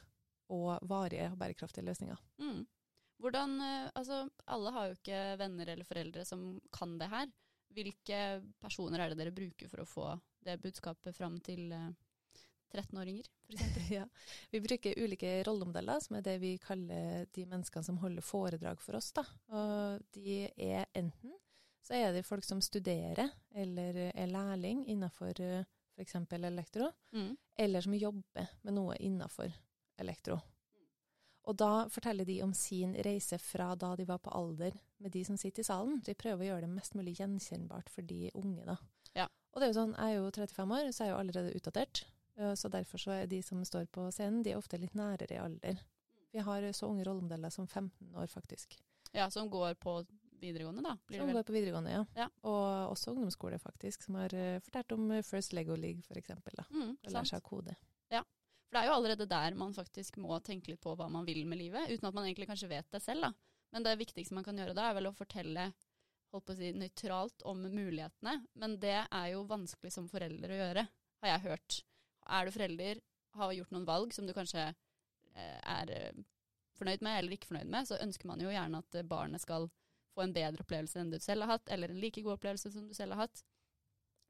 og 0.51 0.81
varige 0.83 1.31
og 1.31 1.39
bærekraftige 1.39 1.85
løsninger. 1.87 2.19
Mm. 2.43 2.67
Hvordan, 3.23 3.61
eh, 3.61 3.91
altså 3.95 4.29
Alle 4.49 4.73
har 4.73 4.87
jo 4.89 4.95
ikke 4.99 5.39
venner 5.39 5.69
eller 5.69 5.85
foreldre 5.85 6.25
som 6.27 6.61
kan 6.73 6.99
det 6.99 7.09
her. 7.09 7.31
Hvilke 7.77 8.19
personer 8.63 9.03
er 9.05 9.13
det 9.13 9.19
dere 9.21 9.35
bruker 9.37 9.69
for 9.69 9.83
å 9.85 9.89
få 9.89 10.09
det 10.47 10.57
budskapet 10.63 11.15
fram 11.17 11.37
til 11.45 11.71
eh, 11.77 11.91
13-åringer, 12.75 13.27
f.eks.? 13.47 13.77
Ja. 13.99 14.05
Vi 14.51 14.61
bruker 14.65 14.97
ulike 14.99 15.37
rollemodeller, 15.47 16.01
som 16.03 16.17
er 16.19 16.25
det 16.27 16.39
vi 16.43 16.55
kaller 16.63 17.27
de 17.37 17.45
menneskene 17.47 17.85
som 17.87 17.99
holder 18.03 18.25
foredrag 18.27 18.81
for 18.83 18.99
oss. 18.99 19.13
Da. 19.15 19.23
Og 19.55 20.03
de 20.17 20.47
er 20.57 20.89
enten 20.97 21.37
så 21.87 21.95
er 21.95 22.11
det 22.17 22.25
folk 22.27 22.43
som 22.43 22.59
studerer 22.65 23.29
eller 23.55 24.09
er 24.09 24.27
lærling 24.27 24.81
innenfor 24.91 25.31
f.eks. 25.39 26.17
elektro, 26.35 26.89
Mm. 27.15 27.37
eller 27.63 27.81
som 27.85 27.95
jobber 27.95 28.49
med 28.67 28.75
noe 28.75 28.97
innenfor 28.99 29.53
elektro. 30.03 30.41
Og 31.47 31.55
da 31.57 31.87
forteller 31.93 32.27
de 32.27 32.41
om 32.43 32.53
sin 32.55 32.95
reise 33.07 33.39
fra 33.39 33.69
da 33.79 33.93
de 33.97 34.05
var 34.09 34.19
på 34.19 34.33
alder 34.35 34.75
med 34.99 35.13
de 35.15 35.23
som 35.25 35.37
sitter 35.39 35.63
i 35.63 35.69
salen. 35.69 36.01
De 36.03 36.15
prøver 36.19 36.43
å 36.43 36.49
gjøre 36.49 36.67
det 36.67 36.73
mest 36.75 36.97
mulig 36.99 37.15
gjenkjennbart 37.21 37.91
for 37.93 38.03
de 38.03 38.31
unge, 38.35 38.65
da. 38.67 38.77
Ja. 39.15 39.29
Og 39.55 39.61
det 39.63 39.69
er 39.69 39.73
jo 39.73 39.79
sånn, 39.81 39.95
jeg 39.95 40.17
er 40.17 40.19
jo 40.19 40.31
35 40.35 40.75
år, 40.79 40.91
så 40.93 41.05
jeg 41.05 41.09
er 41.09 41.15
jo 41.15 41.21
allerede 41.23 41.55
utdatert. 41.57 42.05
Eh, 42.37 42.55
Så 42.59 42.69
derfor 42.69 42.99
så 42.99 43.11
er 43.23 43.27
de 43.31 43.43
som 43.43 43.63
står 43.65 43.87
på 43.95 44.09
scenen, 44.13 44.43
de 44.43 44.51
er 44.53 44.59
ofte 44.59 44.79
litt 44.79 44.95
nærere 44.99 45.31
i 45.33 45.41
alder. 45.41 45.79
Vi 46.33 46.43
har 46.45 46.67
så 46.73 46.91
unge 46.91 47.05
rollemodeller 47.07 47.51
som 47.55 47.67
15 47.67 48.11
år, 48.15 48.27
faktisk. 48.27 48.77
Ja, 49.15 49.31
som 49.31 49.49
går 49.49 49.75
på 49.81 50.05
videregående, 50.41 50.83
da. 50.83 50.97
Blir 51.07 51.19
Som 51.23 51.33
går 51.33 51.45
på 51.49 51.55
videregående, 51.55 51.91
ja. 51.95 52.05
Ja. 52.17 52.29
Og 52.43 52.91
også 52.93 53.15
ungdomsskole, 53.15 53.59
faktisk, 53.59 54.03
som 54.03 54.19
har 54.19 54.35
eh, 54.35 54.59
fortalt 54.61 54.93
om 54.93 55.11
eh, 55.13 55.23
First 55.23 55.53
Lego 55.55 55.75
League, 55.77 56.03
for 56.03 56.19
eksempel. 56.19 56.53
Da. 56.59 56.67
Mm, 56.75 56.97
lærer 57.07 57.25
seg 57.31 57.41
å 57.41 57.49
kode. 57.49 57.77
For 58.67 58.77
det 58.77 58.83
er 58.83 58.91
jo 58.91 58.97
allerede 58.99 59.29
der 59.31 59.59
man 59.59 59.75
faktisk 59.77 60.19
må 60.23 60.39
tenke 60.45 60.73
litt 60.73 60.83
på 60.83 60.95
hva 60.99 61.07
man 61.13 61.27
vil 61.29 61.45
med 61.47 61.61
livet, 61.61 61.91
uten 61.93 62.09
at 62.09 62.17
man 62.17 62.27
egentlig 62.27 62.49
kanskje 62.51 62.71
vet 62.71 62.89
det 62.93 63.03
selv. 63.05 63.29
da. 63.29 63.33
Men 63.75 63.87
det 63.87 63.99
viktigste 64.01 64.35
man 64.35 64.47
kan 64.47 64.59
gjøre 64.59 64.75
da, 64.75 64.89
er 64.89 64.99
vel 64.99 65.11
å 65.11 65.17
fortelle 65.17 65.71
holdt 66.35 66.47
på 66.49 66.55
å 66.55 66.59
si, 66.59 66.73
nøytralt 66.75 67.45
om 67.49 67.63
mulighetene. 67.63 68.39
Men 68.59 68.79
det 68.83 68.99
er 69.05 69.29
jo 69.33 69.45
vanskelig 69.49 69.93
som 69.95 70.09
forelder 70.11 70.53
å 70.53 70.61
gjøre, 70.61 70.87
har 71.23 71.33
jeg 71.33 71.47
hørt. 71.47 71.81
Er 72.27 72.47
du 72.47 72.55
forelder, 72.55 73.03
har 73.37 73.53
gjort 73.53 73.75
noen 73.75 73.89
valg 73.89 74.15
som 74.17 74.27
du 74.27 74.33
kanskje 74.37 74.63
eh, 74.65 75.59
er 75.61 75.93
eh, 75.93 76.23
fornøyd 76.79 77.03
med 77.05 77.19
eller 77.19 77.37
ikke 77.37 77.51
fornøyd 77.51 77.69
med, 77.73 77.89
så 77.89 77.99
ønsker 78.03 78.31
man 78.31 78.41
jo 78.41 78.53
gjerne 78.53 78.81
at 78.81 78.99
barnet 79.09 79.45
skal 79.45 79.69
få 80.17 80.25
en 80.25 80.33
bedre 80.37 80.65
opplevelse 80.65 81.01
enn 81.01 81.13
du 81.13 81.19
selv 81.21 81.45
har 81.45 81.57
hatt, 81.57 81.69
eller 81.73 81.93
en 81.93 82.01
like 82.01 82.23
god 82.25 82.39
opplevelse 82.39 82.73
som 82.73 82.89
du 82.89 82.95
selv 82.97 83.17
har 83.17 83.27
hatt. 83.27 83.45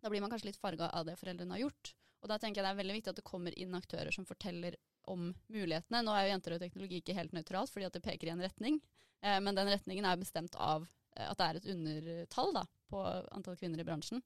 Da 0.02 0.10
blir 0.10 0.22
man 0.22 0.32
kanskje 0.32 0.50
litt 0.50 0.60
farga 0.60 0.90
av 0.90 1.06
det 1.08 1.16
foreldrene 1.20 1.54
har 1.54 1.64
gjort. 1.66 1.94
Og 2.26 2.32
da 2.32 2.40
tenker 2.42 2.58
jeg 2.58 2.66
det 2.66 2.72
er 2.74 2.80
veldig 2.80 2.94
viktig 2.96 3.12
at 3.12 3.18
det 3.20 3.28
kommer 3.28 3.54
inn 3.54 3.74
aktører 3.78 4.10
som 4.10 4.26
forteller 4.26 4.74
om 5.06 5.28
mulighetene. 5.46 6.02
Nå 6.02 6.10
er 6.10 6.24
jo 6.26 6.32
jenter 6.32 6.56
og 6.56 6.62
teknologi 6.64 6.98
ikke 6.98 7.14
helt 7.14 7.36
nøytralt, 7.36 7.70
fordi 7.70 7.86
at 7.86 7.94
det 7.94 8.02
peker 8.02 8.26
i 8.26 8.32
en 8.34 8.42
retning. 8.42 8.80
Eh, 9.22 9.38
men 9.38 9.54
den 9.54 9.70
retningen 9.70 10.08
er 10.10 10.18
bestemt 10.18 10.58
av 10.58 10.88
eh, 11.14 11.28
at 11.28 11.38
det 11.38 11.46
er 11.46 11.60
et 11.60 11.68
undertall 11.76 12.50
da, 12.56 12.64
på 12.90 13.04
antall 13.36 13.58
kvinner 13.60 13.78
i 13.78 13.86
bransjen. 13.86 14.24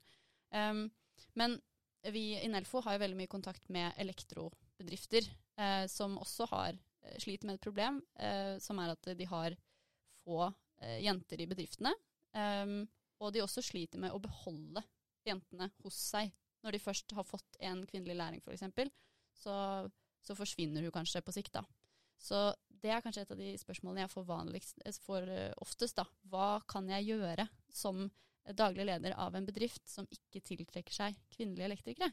Um, 0.48 0.86
men 1.36 1.58
vi 2.08 2.24
i 2.40 2.48
Nelfo 2.48 2.80
har 2.86 2.96
jo 2.96 3.02
veldig 3.04 3.18
mye 3.20 3.30
kontakt 3.30 3.68
med 3.68 3.92
elektrobedrifter, 4.00 5.28
eh, 5.60 5.84
som 5.92 6.16
også 6.24 6.48
har 6.54 6.72
eh, 6.72 7.18
sliter 7.20 7.50
med 7.50 7.60
et 7.60 7.66
problem, 7.68 8.00
eh, 8.16 8.56
som 8.64 8.80
er 8.80 8.94
at 8.94 9.12
de 9.20 9.28
har 9.28 9.60
få 10.24 10.46
eh, 10.48 11.02
jenter 11.04 11.44
i 11.44 11.50
bedriftene. 11.52 11.92
Um, 12.32 12.86
og 13.20 13.34
de 13.34 13.42
også 13.44 13.60
sliter 13.60 14.00
med 14.00 14.14
å 14.14 14.22
beholde 14.22 14.80
jentene 15.26 15.68
hos 15.84 15.98
seg. 16.14 16.30
Når 16.64 16.76
de 16.76 16.82
først 16.82 17.12
har 17.16 17.26
fått 17.26 17.56
en 17.64 17.84
kvinnelig 17.88 18.16
læring, 18.18 18.42
f.eks., 18.44 18.90
så, 19.40 19.54
så 20.20 20.36
forsvinner 20.36 20.84
hun 20.84 20.94
kanskje 20.94 21.22
på 21.24 21.32
sikt. 21.32 21.54
da. 21.56 21.64
Så 22.20 22.50
det 22.82 22.92
er 22.92 23.02
kanskje 23.04 23.24
et 23.24 23.32
av 23.34 23.40
de 23.40 23.52
spørsmålene 23.60 24.04
jeg 24.04 24.12
får, 24.12 24.26
eh, 24.84 24.98
får 25.06 25.30
eh, 25.36 25.52
oftest. 25.64 25.96
da. 25.96 26.06
Hva 26.28 26.60
kan 26.68 26.88
jeg 26.92 27.08
gjøre 27.12 27.48
som 27.72 28.08
daglig 28.56 28.86
leder 28.88 29.14
av 29.20 29.36
en 29.36 29.46
bedrift 29.46 29.88
som 29.88 30.08
ikke 30.10 30.42
tiltrekker 30.44 30.94
seg 30.94 31.16
kvinnelige 31.32 31.70
elektrikere? 31.70 32.12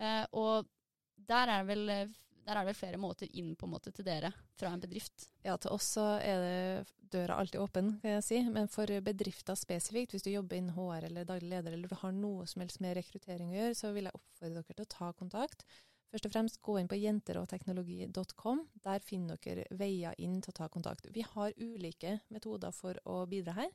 Eh, 0.00 0.24
og 0.36 0.68
der 1.14 1.48
er, 1.48 1.62
det 1.62 1.70
vel, 1.70 1.88
eh, 1.94 2.14
der 2.44 2.58
er 2.58 2.64
det 2.64 2.72
vel 2.72 2.78
flere 2.78 3.00
måter 3.00 3.30
inn 3.32 3.54
på 3.56 3.66
en 3.66 3.72
måte 3.72 3.92
til 3.94 4.06
dere 4.06 4.30
fra 4.58 4.72
en 4.72 4.82
bedrift. 4.82 5.30
Ja, 5.44 5.56
til 5.60 5.72
oss 5.74 5.94
så 5.96 6.04
er 6.20 6.44
det 6.44 6.92
døra 7.14 7.38
alltid 7.40 7.60
åpen, 7.62 7.94
kan 8.02 8.16
jeg 8.16 8.26
si. 8.26 8.42
Men 8.52 8.68
for 8.72 8.90
bedrifter 9.06 9.56
spesifikt, 9.58 10.14
hvis 10.14 10.26
du 10.26 10.32
jobber 10.32 10.58
innen 10.58 10.74
HR 10.76 11.08
eller 11.08 11.28
daglig 11.28 11.52
leder, 11.52 11.76
eller 11.76 11.90
du 11.90 11.98
har 12.00 12.14
noe 12.16 12.46
som 12.50 12.64
helst 12.64 12.82
med 12.84 12.96
rekruttering 12.98 13.52
å 13.52 13.58
gjøre, 13.58 13.78
så 13.78 13.92
vil 13.94 14.08
jeg 14.08 14.18
oppfordre 14.18 14.60
dere 14.60 14.76
til 14.76 14.86
å 14.86 14.92
ta 14.96 15.10
kontakt. 15.16 15.66
Først 16.14 16.28
og 16.28 16.34
fremst 16.34 16.60
gå 16.62 16.76
inn 16.78 16.90
på 16.90 16.98
jenterogteknologi.com. 17.00 18.60
Der 18.84 19.02
finner 19.02 19.40
dere 19.42 19.64
veier 19.74 20.14
inn 20.22 20.36
til 20.44 20.52
å 20.52 20.58
ta 20.60 20.68
kontakt. 20.70 21.08
Vi 21.10 21.24
har 21.26 21.56
ulike 21.58 22.20
metoder 22.30 22.74
for 22.76 23.00
å 23.10 23.24
bidra 23.30 23.56
her. 23.56 23.72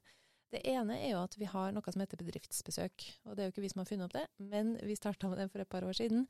Det 0.50 0.62
ene 0.66 0.96
er 0.98 1.12
jo 1.12 1.20
at 1.22 1.36
vi 1.38 1.50
har 1.50 1.74
noe 1.76 1.92
som 1.94 2.02
heter 2.02 2.22
bedriftsbesøk. 2.24 3.04
Og 3.28 3.36
det 3.36 3.44
er 3.44 3.50
jo 3.50 3.54
ikke 3.54 3.66
vi 3.66 3.74
som 3.74 3.84
har 3.84 3.90
funnet 3.90 4.08
opp 4.08 4.16
det, 4.16 4.24
men 4.42 4.72
vi 4.82 4.96
starta 4.98 5.30
med 5.30 5.42
det 5.42 5.50
for 5.52 5.62
et 5.62 5.70
par 5.70 5.86
år 5.86 6.00
siden. 6.00 6.26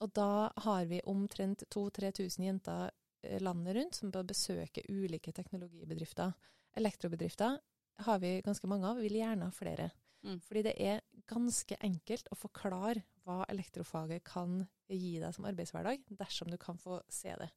Og 0.00 0.12
da 0.16 0.50
har 0.64 0.86
vi 0.88 1.02
omtrent 1.08 1.62
2000-3000 1.68 2.46
jenter 2.46 2.90
eh, 3.22 3.40
landet 3.42 3.76
rundt 3.76 3.98
som 3.98 4.12
bør 4.12 4.28
besøke 4.30 4.84
ulike 4.88 5.32
teknologibedrifter. 5.36 6.32
Elektrobedrifter 6.80 7.58
har 8.06 8.22
vi 8.22 8.38
ganske 8.44 8.70
mange 8.70 8.88
av, 8.88 8.96
vi 8.96 9.08
vil 9.08 9.20
gjerne 9.20 9.50
ha 9.50 9.54
flere. 9.54 9.90
Mm. 10.24 10.40
Fordi 10.44 10.62
det 10.64 10.74
er 10.80 11.00
ganske 11.28 11.76
enkelt 11.84 12.28
å 12.32 12.38
forklare 12.38 13.04
hva 13.24 13.42
elektrofaget 13.52 14.24
kan 14.26 14.62
gi 14.88 15.18
deg 15.20 15.34
som 15.36 15.46
arbeidshverdag, 15.48 16.04
dersom 16.18 16.50
du 16.52 16.58
kan 16.60 16.80
få 16.80 17.00
se 17.12 17.34
det. 17.40 17.50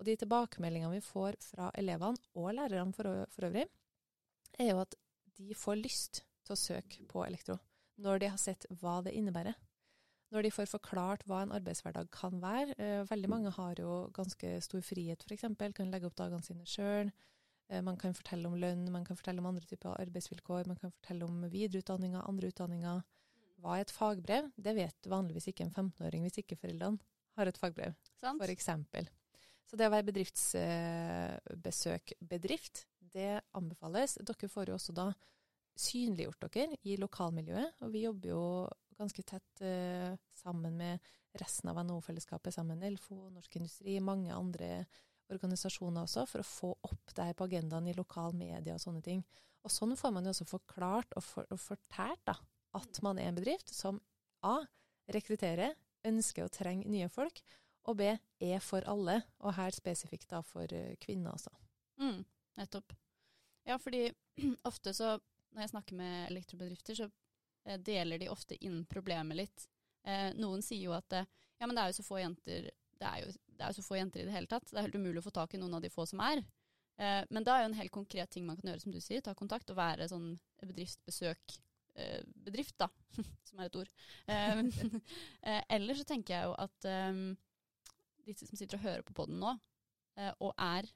Og 0.00 0.06
de 0.08 0.16
tilbakemeldingene 0.18 0.96
vi 0.96 1.04
får 1.04 1.36
fra 1.44 1.70
elevene, 1.78 2.20
og 2.34 2.54
lærerne 2.56 2.96
for, 2.96 3.24
for 3.32 3.48
øvrig, 3.48 3.66
er 4.58 4.72
jo 4.72 4.80
at 4.82 4.96
de 5.38 5.56
får 5.56 5.80
lyst 5.80 6.22
til 6.44 6.56
å 6.56 6.58
søke 6.58 7.04
på 7.08 7.24
elektro. 7.26 7.58
når 8.02 8.18
de 8.18 8.28
har 8.32 8.40
sett 8.40 8.64
hva 8.80 9.02
det 9.04 9.12
innebærer. 9.14 9.54
Når 10.32 10.46
de 10.46 10.52
får 10.54 10.70
forklart 10.70 11.26
hva 11.28 11.42
en 11.44 11.52
arbeidshverdag 11.52 12.08
kan 12.14 12.38
være. 12.40 12.72
Eh, 12.80 13.02
veldig 13.10 13.28
mange 13.28 13.50
har 13.52 13.76
jo 13.80 14.06
ganske 14.16 14.54
stor 14.64 14.80
frihet, 14.86 15.24
f.eks. 15.26 15.44
Kan 15.76 15.92
legge 15.92 16.08
opp 16.08 16.16
dagene 16.16 16.46
sine 16.46 16.64
sjøl. 16.68 17.10
Eh, 17.68 17.82
man 17.84 17.98
kan 18.00 18.14
fortelle 18.16 18.48
om 18.48 18.56
lønn, 18.56 18.86
man 18.92 19.04
kan 19.04 19.16
fortelle 19.18 19.40
om 19.42 19.50
andre 19.50 19.66
typer 19.68 20.00
arbeidsvilkår, 20.00 20.62
man 20.70 20.80
kan 20.80 20.92
fortelle 20.92 21.24
om 21.28 21.36
videreutdanninger, 21.52 22.28
andre 22.28 22.48
utdanninger. 22.52 22.98
Hva 23.62 23.70
er 23.76 23.82
et 23.84 23.94
fagbrev? 23.94 24.44
Det 24.56 24.74
vet 24.76 25.08
vanligvis 25.08 25.48
ikke 25.52 25.64
en 25.68 25.74
15-åring 25.74 26.22
hvis 26.26 26.38
ikke 26.42 26.58
foreldrene 26.58 26.98
har 27.38 27.46
et 27.48 27.60
fagbrev, 27.60 27.92
f.eks. 28.20 28.68
Så 29.68 29.72
det 29.80 29.86
å 29.88 29.94
være 29.94 30.08
bedriftsbesøk-bedrift, 30.10 32.74
det 33.12 33.32
anbefales. 33.56 34.10
Dere 34.20 34.52
får 34.52 34.64
jo 34.68 34.74
også 34.76 34.92
da 34.96 35.06
synliggjort 35.78 36.42
dere 36.52 36.76
i 36.84 36.96
lokalmiljøet, 37.00 37.70
og 37.80 37.88
vi 37.94 38.00
jobber 38.04 38.28
jo 38.34 38.42
ganske 39.02 39.24
tett 39.26 39.64
uh, 39.66 40.14
sammen 40.38 40.76
med 40.78 41.12
resten 41.40 41.70
av 41.72 41.80
NHO-fellesskapet, 41.84 42.54
sammen 42.54 42.78
med 42.78 42.92
Elfo, 42.92 43.16
Norsk 43.32 43.56
Industri, 43.56 43.98
mange 44.00 44.34
andre 44.34 44.84
organisasjoner 45.32 46.04
også, 46.04 46.26
for 46.28 46.42
å 46.42 46.48
få 46.48 46.72
opp 46.88 47.14
det 47.16 47.28
her 47.28 47.36
på 47.38 47.46
agendaen 47.48 47.88
i 47.88 47.96
lokal 47.96 48.34
media 48.36 48.76
og 48.76 48.82
sånne 48.82 49.02
ting. 49.04 49.22
Og 49.62 49.72
sånn 49.72 49.94
får 49.96 50.12
man 50.14 50.26
jo 50.26 50.34
også 50.34 50.48
forklart 50.48 51.16
og, 51.16 51.24
for, 51.24 51.48
og 51.52 51.60
fortært 51.62 52.22
da, 52.28 52.36
at 52.76 53.00
man 53.04 53.20
er 53.20 53.30
en 53.30 53.38
bedrift 53.38 53.72
som 53.74 54.00
A. 54.44 54.58
rekrutterer, 55.12 55.76
ønsker 56.08 56.46
og 56.46 56.54
trenger 56.54 56.90
nye 56.90 57.08
folk, 57.12 57.42
og 57.88 57.98
B. 57.98 58.12
er 58.42 58.62
for 58.62 58.84
alle, 58.90 59.20
og 59.42 59.56
her 59.56 59.74
spesifikt 59.74 60.30
da 60.30 60.42
for 60.46 60.66
uh, 60.70 60.94
kvinner 61.02 61.34
også. 61.34 61.52
Mm, 62.02 62.22
nettopp. 62.58 62.94
Ja, 63.66 63.78
fordi 63.82 64.08
ofte 64.70 64.94
så, 64.94 65.16
når 65.52 65.64
jeg 65.64 65.72
snakker 65.74 65.98
med 65.98 66.30
elektrobedrifter, 66.30 66.98
så 66.98 67.08
eh, 67.08 67.16
deler 67.78 68.18
de 68.18 68.30
ofte 68.32 68.56
inn 68.64 68.82
problemet 68.90 69.38
litt. 69.38 69.66
Eh, 70.06 70.30
noen 70.34 70.62
sier 70.66 70.88
jo 70.88 70.94
at 70.96 71.14
eh, 71.14 71.28
ja, 71.60 71.66
men 71.66 71.76
det 71.76 71.84
er 71.84 71.92
jo 71.92 72.00
så 72.00 72.06
få 72.06 72.18
jenter 72.18 72.70
det 73.02 73.08
er, 73.08 73.18
jo, 73.24 73.32
det 73.58 73.64
er 73.64 73.70
jo 73.72 73.76
så 73.80 73.84
få 73.86 73.96
jenter 73.98 74.22
i 74.22 74.26
det 74.28 74.34
hele 74.34 74.50
tatt. 74.50 74.68
Det 74.70 74.78
er 74.78 74.86
helt 74.86 74.98
umulig 74.98 75.22
å 75.22 75.26
få 75.26 75.34
tak 75.34 75.54
i 75.54 75.58
noen 75.58 75.74
av 75.74 75.82
de 75.82 75.90
få 75.90 76.06
som 76.06 76.20
er. 76.22 76.44
Eh, 77.02 77.22
men 77.34 77.46
da 77.46 77.56
er 77.56 77.64
jo 77.64 77.72
en 77.72 77.78
helt 77.80 77.94
konkret 77.94 78.30
ting 78.30 78.46
man 78.46 78.58
kan 78.58 78.70
gjøre, 78.70 78.82
som 78.84 78.94
du 78.94 79.00
sier, 79.02 79.22
ta 79.24 79.34
kontakt 79.34 79.70
og 79.74 79.78
være 79.78 80.06
sånn 80.10 80.28
bedriftsbesøk 80.62 81.56
eh, 81.98 82.20
bedrift, 82.46 82.76
da, 82.78 82.86
som 83.48 83.58
er 83.58 83.70
et 83.70 83.78
ord. 83.80 83.90
Eh, 84.30 84.62
eh, 85.50 85.62
eller 85.78 85.98
så 85.98 86.06
tenker 86.08 86.36
jeg 86.36 86.50
jo 86.50 86.54
at 86.62 86.92
de 88.22 88.36
som 88.38 88.58
sitter 88.58 88.78
og 88.78 88.86
hører 88.86 89.06
på 89.06 89.16
poden 89.16 89.40
nå, 89.42 89.56
eh, 90.20 90.32
og 90.44 90.54
er 90.60 90.88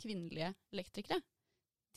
kvinnelige 0.00 0.52
elektrikere, 0.72 1.20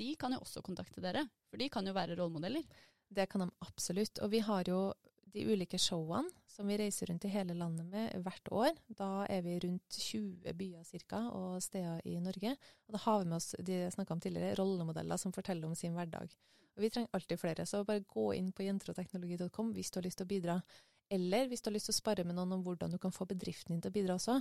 de 0.01 0.09
kan 0.19 0.33
jo 0.33 0.41
også 0.41 0.63
kontakte 0.65 1.03
dere, 1.03 1.21
for 1.49 1.61
de 1.61 1.69
kan 1.71 1.85
jo 1.85 1.93
være 1.95 2.17
rollemodeller. 2.17 2.65
Det 3.13 3.27
kan 3.29 3.45
de 3.45 3.49
absolutt. 3.65 4.19
Og 4.23 4.31
vi 4.33 4.41
har 4.43 4.69
jo 4.69 4.93
de 5.33 5.45
ulike 5.49 5.79
showene 5.81 6.29
som 6.53 6.67
vi 6.69 6.77
reiser 6.77 7.09
rundt 7.09 7.25
i 7.25 7.31
hele 7.33 7.55
landet 7.57 7.87
med 7.89 8.13
hvert 8.25 8.49
år. 8.53 8.75
Da 8.93 9.25
er 9.25 9.41
vi 9.41 9.57
rundt 9.63 9.97
20 9.97 10.53
byer 10.57 10.83
cirka, 10.85 11.23
og 11.33 11.61
steder 11.65 12.01
i 12.05 12.19
Norge. 12.21 12.53
Og 12.87 12.93
da 12.95 13.01
har 13.05 13.21
vi 13.21 13.29
med 13.29 13.37
oss 13.39 13.55
de 13.57 13.79
jeg 13.81 14.09
om 14.13 14.21
tidligere, 14.21 14.57
rollemodeller 14.59 15.17
som 15.17 15.33
forteller 15.33 15.65
om 15.67 15.75
sin 15.75 15.95
hverdag. 15.97 16.29
Og 16.75 16.81
Vi 16.81 16.89
trenger 16.89 17.09
alltid 17.13 17.39
flere, 17.39 17.65
så 17.65 17.83
bare 17.85 18.05
gå 18.05 18.33
inn 18.33 18.51
på 18.51 18.65
jenteroteknologi.com 18.65 19.73
hvis 19.73 19.91
du 19.91 19.99
har 19.99 20.05
lyst 20.07 20.17
til 20.21 20.25
å 20.25 20.33
bidra. 20.33 20.61
Eller 21.09 21.47
hvis 21.47 21.61
du 21.61 21.69
har 21.69 21.75
lyst 21.75 21.89
til 21.89 21.93
å 21.93 22.01
spare 22.01 22.25
med 22.25 22.35
noen 22.37 22.53
om 22.53 22.63
hvordan 22.65 22.91
du 22.93 22.97
kan 23.01 23.13
få 23.13 23.27
bedriften 23.29 23.75
din 23.75 23.81
til 23.81 23.91
å 23.91 23.97
bidra 23.97 24.15
også. 24.17 24.39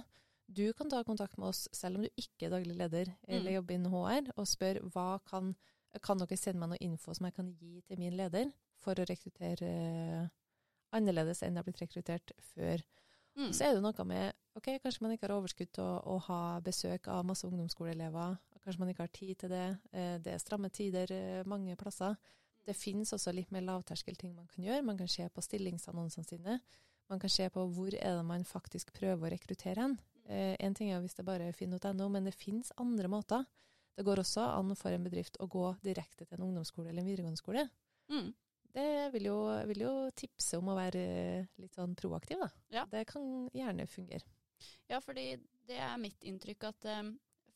Du 0.48 0.72
kan 0.76 0.90
ta 0.90 1.02
kontakt 1.04 1.38
med 1.38 1.48
oss 1.48 1.66
selv 1.72 1.96
om 1.98 2.04
du 2.04 2.10
ikke 2.20 2.46
er 2.46 2.54
daglig 2.56 2.76
leder 2.76 3.12
eller 3.28 3.50
Mm. 3.50 3.54
jobber 3.56 3.74
innen 3.74 3.92
HR, 3.92 4.32
og 4.36 4.46
spør 4.46 4.80
hva 4.92 5.20
kan, 5.24 5.54
kan 6.00 6.20
dere 6.20 6.38
sende 6.40 6.62
meg 6.62 6.72
noe 6.72 6.84
info 6.84 7.14
som 7.14 7.26
jeg 7.28 7.36
kan 7.36 7.50
gi 7.58 7.82
til 7.86 8.00
min 8.00 8.16
leder 8.16 8.52
for 8.82 8.98
å 8.98 9.06
rekruttere 9.08 9.68
eh, 9.68 10.30
annerledes 10.96 11.42
enn 11.42 11.54
jeg 11.54 11.60
har 11.60 11.66
blitt 11.68 11.82
rekruttert 11.82 12.34
før. 12.52 12.84
Mm. 13.36 13.50
Så 13.56 13.64
er 13.64 13.76
det 13.76 13.82
noe 13.84 14.06
med 14.08 14.32
ok, 14.58 14.74
kanskje 14.82 15.04
man 15.04 15.14
ikke 15.14 15.28
har 15.28 15.36
overskudd 15.38 15.72
til 15.72 15.84
å, 15.84 15.96
å 16.14 16.18
ha 16.28 16.40
besøk 16.64 17.08
av 17.12 17.24
masse 17.28 17.48
ungdomsskoleelever. 17.48 18.36
Kanskje 18.62 18.82
man 18.82 18.92
ikke 18.92 19.06
har 19.06 19.14
tid 19.16 19.34
til 19.40 19.52
det. 19.52 19.66
Eh, 19.90 20.16
det 20.22 20.36
er 20.36 20.42
stramme 20.42 20.70
tider 20.72 21.12
eh, 21.16 21.42
mange 21.48 21.76
plasser. 21.80 22.16
Det 22.62 22.76
finnes 22.78 23.10
også 23.14 23.32
litt 23.34 23.50
mer 23.50 23.64
lavterskelting 23.66 24.36
man 24.36 24.46
kan 24.50 24.64
gjøre. 24.68 24.86
Man 24.86 25.00
kan 25.00 25.10
se 25.10 25.26
på 25.28 25.42
stillingsannonsene 25.42 26.28
sine. 26.28 26.60
Man 27.10 27.20
kan 27.20 27.32
se 27.32 27.48
på 27.50 27.64
hvor 27.74 27.94
er 27.96 28.20
det 28.20 28.26
man 28.28 28.44
faktisk 28.46 28.92
prøver 28.94 29.26
å 29.26 29.32
rekruttere 29.32 29.82
hen. 29.82 29.96
Én 30.30 30.54
en 30.62 30.76
ting 30.78 30.92
er 30.94 31.00
hvis 31.02 31.16
det 31.18 31.24
bare 31.26 31.48
er 31.50 31.56
finn.no, 31.56 32.06
men 32.08 32.28
det 32.28 32.36
finnes 32.38 32.70
andre 32.78 33.10
måter. 33.10 33.42
Det 33.96 34.04
går 34.06 34.22
også 34.22 34.44
an 34.56 34.72
for 34.78 34.94
en 34.94 35.04
bedrift 35.04 35.36
å 35.42 35.48
gå 35.50 35.66
direkte 35.84 36.24
til 36.24 36.38
en 36.38 36.46
ungdomsskole 36.48 36.90
eller 36.90 37.04
en 37.04 37.10
videregående 37.10 37.40
skole. 37.40 37.66
Mm. 38.12 38.30
Det 38.72 38.92
vil 39.12 39.28
jo, 39.28 39.38
vil 39.68 39.84
jo 39.84 39.92
tipse 40.16 40.56
om 40.56 40.70
å 40.72 40.78
være 40.78 41.00
eh, 41.02 41.50
litt 41.60 41.76
sånn 41.76 41.92
proaktiv, 41.98 42.40
da. 42.40 42.48
Ja. 42.72 42.86
Det 42.88 43.04
kan 43.10 43.50
gjerne 43.52 43.84
fungere. 43.90 44.24
Ja, 44.88 45.02
fordi 45.04 45.34
det 45.68 45.76
er 45.82 46.00
mitt 46.00 46.24
inntrykk 46.24 46.64
at 46.70 46.88
um, 47.02 47.12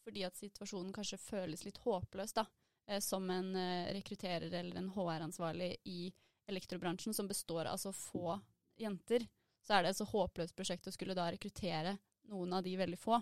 fordi 0.06 0.22
at 0.26 0.38
situasjonen 0.38 0.92
kanskje 0.94 1.18
føles 1.18 1.64
litt 1.66 1.80
håpløs, 1.82 2.34
da, 2.36 2.44
eh, 2.86 3.00
som 3.02 3.26
en 3.30 3.54
eh, 3.58 3.92
rekrutterer 3.96 4.52
eller 4.52 4.78
en 4.78 4.92
HR-ansvarlig 4.94 5.72
i 5.90 6.12
elektrobransjen 6.46 7.14
som 7.16 7.26
består 7.26 7.66
av 7.66 7.80
så 7.82 7.90
få 7.92 8.36
jenter, 8.78 9.26
så 9.66 9.74
er 9.74 9.82
det 9.82 9.94
et 9.94 9.98
så 9.98 10.06
håpløst 10.06 10.54
prosjekt 10.54 10.86
å 10.86 10.94
skulle 10.94 11.16
da 11.18 11.26
rekruttere 11.32 11.96
noen 12.30 12.54
av 12.54 12.62
de 12.62 12.76
veldig 12.78 12.98
få. 13.02 13.18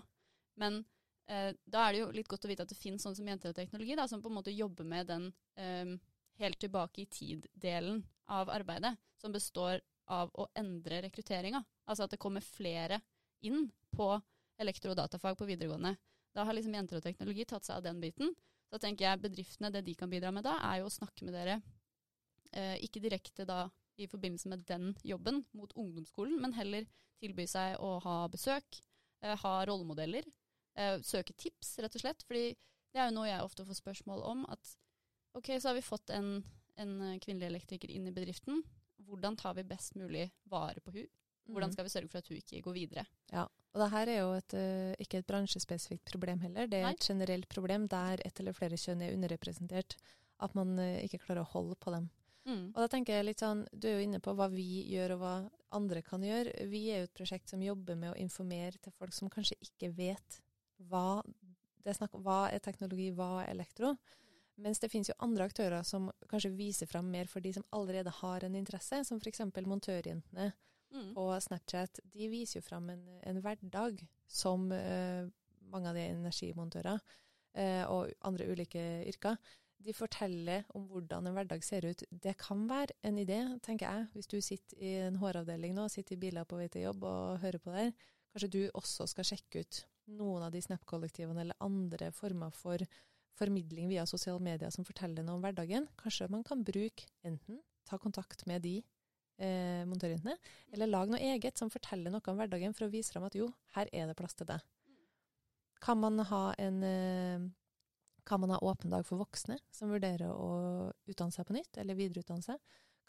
Men 0.61 0.83
eh, 0.83 0.94
da 1.25 1.81
er 1.81 1.93
det 1.93 1.99
jo 2.03 2.11
litt 2.13 2.27
godt 2.29 2.45
å 2.45 2.49
vite 2.51 2.65
at 2.65 2.69
det 2.69 2.77
finnes 2.77 3.01
sånne 3.01 3.17
som 3.17 3.29
Jenter 3.29 3.49
og 3.49 3.57
teknologi, 3.57 3.95
da, 3.97 4.05
som 4.07 4.21
på 4.21 4.29
en 4.29 4.37
måte 4.37 4.53
jobber 4.53 4.85
med 4.85 5.07
den 5.09 5.31
um, 5.57 5.95
helt 6.37 6.59
tilbake 6.61 7.01
i 7.01 7.09
tid-delen 7.09 8.03
av 8.29 8.51
arbeidet, 8.53 8.95
som 9.21 9.33
består 9.33 9.81
av 10.11 10.29
å 10.37 10.47
endre 10.57 11.01
rekrutteringa. 11.05 11.63
Altså 11.89 12.05
at 12.05 12.13
det 12.13 12.21
kommer 12.21 12.45
flere 12.45 12.99
inn 13.45 13.69
på 13.95 14.09
elektro- 14.61 14.93
og 14.93 14.99
datafag 14.99 15.37
på 15.37 15.47
videregående. 15.49 15.95
Da 16.35 16.45
har 16.45 16.55
liksom 16.55 16.75
jenter 16.75 16.99
og 16.99 17.05
teknologi 17.05 17.45
tatt 17.47 17.65
seg 17.65 17.79
av 17.79 17.87
den 17.87 18.01
biten. 18.03 18.33
Så 18.69 18.79
tenker 18.81 19.07
jeg 19.07 19.23
bedriftene, 19.23 19.71
det 19.71 19.85
de 19.87 19.95
kan 19.97 20.11
bidra 20.11 20.31
med 20.35 20.45
da, 20.45 20.57
er 20.67 20.81
jo 20.81 20.89
å 20.89 20.93
snakke 20.93 21.25
med 21.27 21.35
dere, 21.37 21.59
eh, 22.51 22.77
ikke 22.83 23.03
direkte 23.03 23.45
da 23.47 23.65
i 24.01 24.07
forbindelse 24.11 24.49
med 24.51 24.65
den 24.67 24.89
jobben 25.05 25.43
mot 25.55 25.71
ungdomsskolen, 25.79 26.39
men 26.41 26.55
heller 26.57 26.87
tilby 27.21 27.45
seg 27.47 27.77
å 27.79 27.95
ha 28.03 28.15
besøk, 28.27 28.81
eh, 29.21 29.37
ha 29.37 29.53
rollemodeller, 29.65 30.25
eh, 30.75 30.97
søke 31.01 31.33
tips, 31.37 31.77
rett 31.83 31.95
og 31.95 32.01
slett. 32.05 32.23
Fordi 32.27 32.47
det 32.93 33.01
er 33.01 33.09
jo 33.09 33.15
noe 33.17 33.27
jeg 33.29 33.43
ofte 33.43 33.65
får 33.67 33.79
spørsmål 33.81 34.23
om, 34.23 34.45
at 34.49 34.75
ok, 35.35 35.53
så 35.59 35.69
har 35.71 35.75
vi 35.75 35.81
fått 35.85 36.09
en, 36.15 36.43
en 36.77 36.95
kvinnelig 37.19 37.49
elektriker 37.51 37.91
inn 37.91 38.07
i 38.07 38.15
bedriften. 38.15 38.63
Hvordan 39.05 39.35
tar 39.37 39.53
vi 39.57 39.63
best 39.67 39.95
mulig 39.99 40.29
vare 40.49 40.79
på 40.81 40.93
hun? 40.95 41.07
Hvordan 41.45 41.69
Mm. 41.69 41.73
skal 41.75 41.85
vi 41.85 41.89
sørge 41.93 42.09
for 42.09 42.17
at 42.23 42.27
hun 42.31 42.37
ikke 42.39 42.61
går 42.65 42.73
videre? 42.73 43.03
Ja, 43.31 43.43
Og 43.75 43.81
det 43.81 43.89
her 43.91 44.07
er 44.07 44.17
jo 44.21 44.31
et, 44.33 44.53
eh, 44.57 44.95
ikke 45.03 45.17
et 45.19 45.27
bransjespesifikt 45.27 46.05
problem 46.09 46.39
heller. 46.39 46.65
Det 46.65 46.79
er 46.79 46.83
Nei. 46.87 46.93
et 46.93 47.05
generelt 47.05 47.47
problem 47.49 47.87
der 47.87 48.17
ett 48.25 48.39
eller 48.39 48.53
flere 48.53 48.77
kjønn 48.79 49.01
er 49.03 49.13
underrepresentert. 49.13 49.95
At 50.39 50.55
man 50.55 50.79
eh, 50.79 51.03
ikke 51.05 51.19
klarer 51.19 51.43
å 51.43 51.51
holde 51.51 51.75
på 51.75 51.91
dem. 51.91 52.09
Mm. 52.47 52.69
Og 52.73 52.75
da 52.75 52.87
tenker 52.87 53.13
jeg 53.13 53.25
litt 53.25 53.39
sånn, 53.43 53.67
Du 53.77 53.87
er 53.87 53.99
jo 53.99 54.07
inne 54.07 54.19
på 54.21 54.33
hva 54.35 54.47
vi 54.49 54.85
gjør 54.89 55.11
og 55.15 55.19
hva 55.19 55.51
andre 55.71 56.01
kan 56.01 56.21
gjøre. 56.21 56.67
Vi 56.69 56.89
er 56.91 56.99
jo 57.03 57.03
et 57.09 57.13
prosjekt 57.13 57.49
som 57.49 57.61
jobber 57.61 57.95
med 57.95 58.13
å 58.13 58.17
informere 58.17 58.79
til 58.81 58.91
folk 58.93 59.13
som 59.13 59.29
kanskje 59.29 59.57
ikke 59.61 59.91
vet 59.93 60.41
hva 60.77 61.21
det 61.83 61.93
er 61.93 61.97
snakk 61.99 62.15
om. 62.17 62.23
Hva 62.25 62.49
er 62.49 62.63
teknologi, 62.65 63.11
hva 63.13 63.43
er 63.43 63.51
elektro? 63.53 63.93
Mens 64.61 64.79
det 64.81 64.89
finnes 64.89 65.11
jo 65.11 65.17
andre 65.21 65.45
aktører 65.45 65.83
som 65.85 66.07
kanskje 66.31 66.53
viser 66.55 66.89
fram 66.89 67.11
mer 67.11 67.27
for 67.29 67.43
de 67.43 67.51
som 67.53 67.65
allerede 67.75 68.13
har 68.21 68.45
en 68.45 68.55
interesse, 68.55 69.03
som 69.05 69.19
f.eks. 69.21 69.43
montørjentene 69.67 70.53
Mm. 70.95 71.13
på 71.13 71.41
Snapchat. 71.41 71.99
De 72.13 72.29
viser 72.31 72.59
jo 72.59 72.63
fram 72.65 72.89
en, 72.93 73.03
en 73.27 73.41
hverdag 73.43 73.99
som 74.31 74.69
uh, 74.71 75.27
mange 75.71 75.91
av 75.91 75.97
de 75.97 76.05
er 76.05 76.15
energimontører 76.15 76.99
uh, 77.01 77.83
og 77.91 78.13
andre 78.27 78.47
ulike 78.51 78.83
yrker. 79.09 79.35
De 79.85 79.93
forteller 79.93 80.63
om 80.77 80.87
hvordan 80.89 81.27
en 81.27 81.35
hverdag 81.35 81.63
ser 81.65 81.85
ut. 81.89 82.03
Det 82.09 82.37
kan 82.39 82.63
være 82.69 82.95
en 83.05 83.19
idé, 83.21 83.41
tenker 83.65 83.89
jeg, 83.89 84.07
hvis 84.13 84.31
du 84.31 84.39
sitter 84.41 84.79
i 84.79 84.93
en 85.09 85.19
HR-avdeling 85.19 85.75
nå, 85.75 85.89
sitter 85.91 86.15
i 86.15 86.21
biler 86.21 86.47
på 86.47 86.61
vei 86.61 86.69
til 86.71 86.87
jobb 86.87 87.03
og 87.05 87.41
hører 87.43 87.61
på 87.61 87.75
der. 87.75 87.91
Kanskje 88.35 88.51
du 88.51 88.61
også 88.75 89.05
skal 89.07 89.23
sjekke 89.29 89.61
ut 89.63 89.77
noen 90.11 90.43
av 90.43 90.51
de 90.51 90.59
Snap-kollektivene 90.59 91.39
eller 91.45 91.63
andre 91.63 92.09
former 92.11 92.51
for 92.51 92.83
formidling 93.39 93.87
via 93.87 94.03
sosiale 94.07 94.43
medier 94.43 94.73
som 94.75 94.83
forteller 94.83 95.23
noe 95.23 95.37
om 95.37 95.45
hverdagen. 95.45 95.87
Kanskje 95.95 96.27
man 96.31 96.43
kan 96.43 96.63
bruke 96.67 97.07
enten 97.23 97.61
ta 97.87 97.95
kontakt 98.01 98.43
med 98.49 98.65
de 98.67 98.81
eh, 99.39 99.87
montørjentene, 99.87 100.35
eller 100.75 100.91
lag 100.91 101.11
noe 101.11 101.23
eget 101.23 101.55
som 101.61 101.71
forteller 101.71 102.11
noe 102.11 102.31
om 102.31 102.41
hverdagen 102.41 102.75
for 102.75 102.89
å 102.89 102.91
vise 102.91 103.15
fram 103.15 103.27
at 103.29 103.37
jo, 103.39 103.47
her 103.77 103.87
er 103.95 104.11
det 104.11 104.17
plass 104.19 104.35
til 104.35 104.51
det. 104.51 104.59
Kan 105.85 106.03
man 106.03 106.19
ha 106.27 106.43
en 106.59 106.83
eh, 106.83 107.47
kan 108.27 108.41
man 108.41 108.51
ha 108.51 108.59
åpen 108.67 108.91
dag 108.91 109.07
for 109.07 109.21
voksne 109.21 109.61
som 109.71 109.91
vurderer 109.93 110.27
å 110.33 110.91
utdanne 111.07 111.31
seg 111.31 111.47
på 111.47 111.55
nytt, 111.55 111.77
eller 111.79 111.95
videreutdanne 111.95 112.43
seg? 112.43 112.59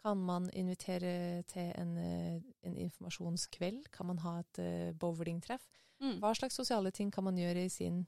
Kan 0.02 0.20
man 0.22 0.50
invitere 0.54 1.42
til 1.50 1.72
en, 1.76 1.96
eh, 1.98 2.40
en 2.62 2.76
informasjonskveld? 2.76 3.88
Kan 3.94 4.06
man 4.12 4.18
ha 4.22 4.38
et 4.40 4.58
eh, 4.62 4.92
bowlingtreff? 4.92 5.64
Mm. 6.02 6.18
Hva 6.20 6.34
slags 6.36 6.54
sosiale 6.58 6.92
ting 6.92 7.10
kan 7.10 7.24
man 7.24 7.38
gjøre 7.40 7.64
i, 7.64 7.70
sin, 7.72 8.02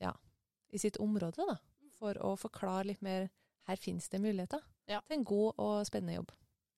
ja, 0.00 0.12
i 0.72 0.78
sitt 0.80 0.96
område, 1.02 1.44
da? 1.46 1.58
For 1.96 2.16
å 2.24 2.34
forklare 2.40 2.88
litt 2.90 3.02
mer 3.04 3.28
her 3.68 3.76
finnes 3.80 4.08
det 4.08 4.20
muligheter 4.22 4.62
Ja. 4.88 5.00
til 5.06 5.18
en 5.18 5.24
god 5.24 5.58
og 5.58 5.86
spennende 5.88 6.16
jobb. 6.18 6.32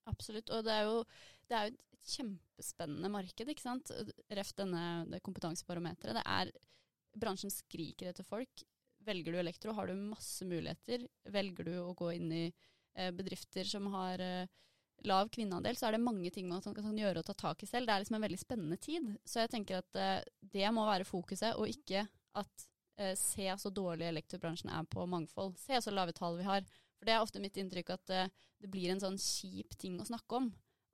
Absolutt. 0.08 0.50
Og 0.50 0.64
det 0.64 0.72
er 0.72 0.86
jo, 0.88 1.04
det 1.48 1.56
er 1.56 1.68
jo 1.68 1.74
et 1.74 2.12
kjempespennende 2.14 3.10
marked, 3.12 3.48
ikke 3.52 3.64
sant. 3.64 3.90
Ref 4.30 4.54
denne 4.56 5.04
det 5.10 5.22
kompetansebarometeret. 5.22 6.16
Det 6.16 6.24
er 6.24 6.52
Bransjen 7.18 7.50
skriker 7.50 8.10
etter 8.10 8.24
folk. 8.24 8.62
Velger 9.04 9.32
du 9.34 9.38
elektro, 9.40 9.72
har 9.74 9.88
du 9.88 9.94
masse 9.96 10.44
muligheter. 10.46 11.06
Velger 11.32 11.64
du 11.64 11.74
å 11.82 11.94
gå 11.98 12.12
inn 12.16 12.32
i 12.32 12.44
bedrifter 13.14 13.68
som 13.68 13.86
har 13.94 14.22
eh, 14.22 14.48
lav 15.06 15.30
kvinneandel, 15.34 15.76
så 15.78 15.88
er 15.88 15.96
det 15.96 16.02
mange 16.02 16.30
ting 16.34 16.48
man 16.50 16.62
kan, 16.64 16.74
gjøre 16.98 17.22
og 17.22 17.28
ta 17.28 17.36
tak 17.38 17.62
i 17.62 17.68
selv. 17.70 17.86
Det 17.86 17.94
er 17.94 18.02
liksom 18.02 18.18
en 18.18 18.26
veldig 18.26 18.40
spennende 18.40 18.78
tid. 18.82 19.12
Så 19.24 19.44
jeg 19.44 19.52
tenker 19.54 19.82
at 19.82 19.98
eh, 19.98 20.20
det 20.54 20.72
må 20.74 20.86
være 20.88 21.08
fokuset, 21.08 21.54
og 21.54 21.70
ikke 21.70 22.04
at 22.38 22.68
eh, 22.98 23.14
se 23.18 23.48
så 23.62 23.72
dårlig 23.74 24.08
elektrobransjen 24.10 24.72
er 24.74 24.88
på 24.90 25.06
mangfold. 25.06 25.54
Se 25.60 25.80
så 25.82 25.94
lave 25.94 26.16
tall 26.16 26.40
vi 26.40 26.48
har. 26.48 26.66
For 26.98 27.06
det 27.06 27.14
er 27.14 27.22
ofte 27.22 27.42
mitt 27.42 27.58
inntrykk 27.60 27.92
at 27.94 28.10
det 28.10 28.70
blir 28.72 28.90
en 28.90 28.98
sånn 28.98 29.20
kjip 29.22 29.76
ting 29.78 30.00
å 30.02 30.08
snakke 30.08 30.40
om. 30.40 30.48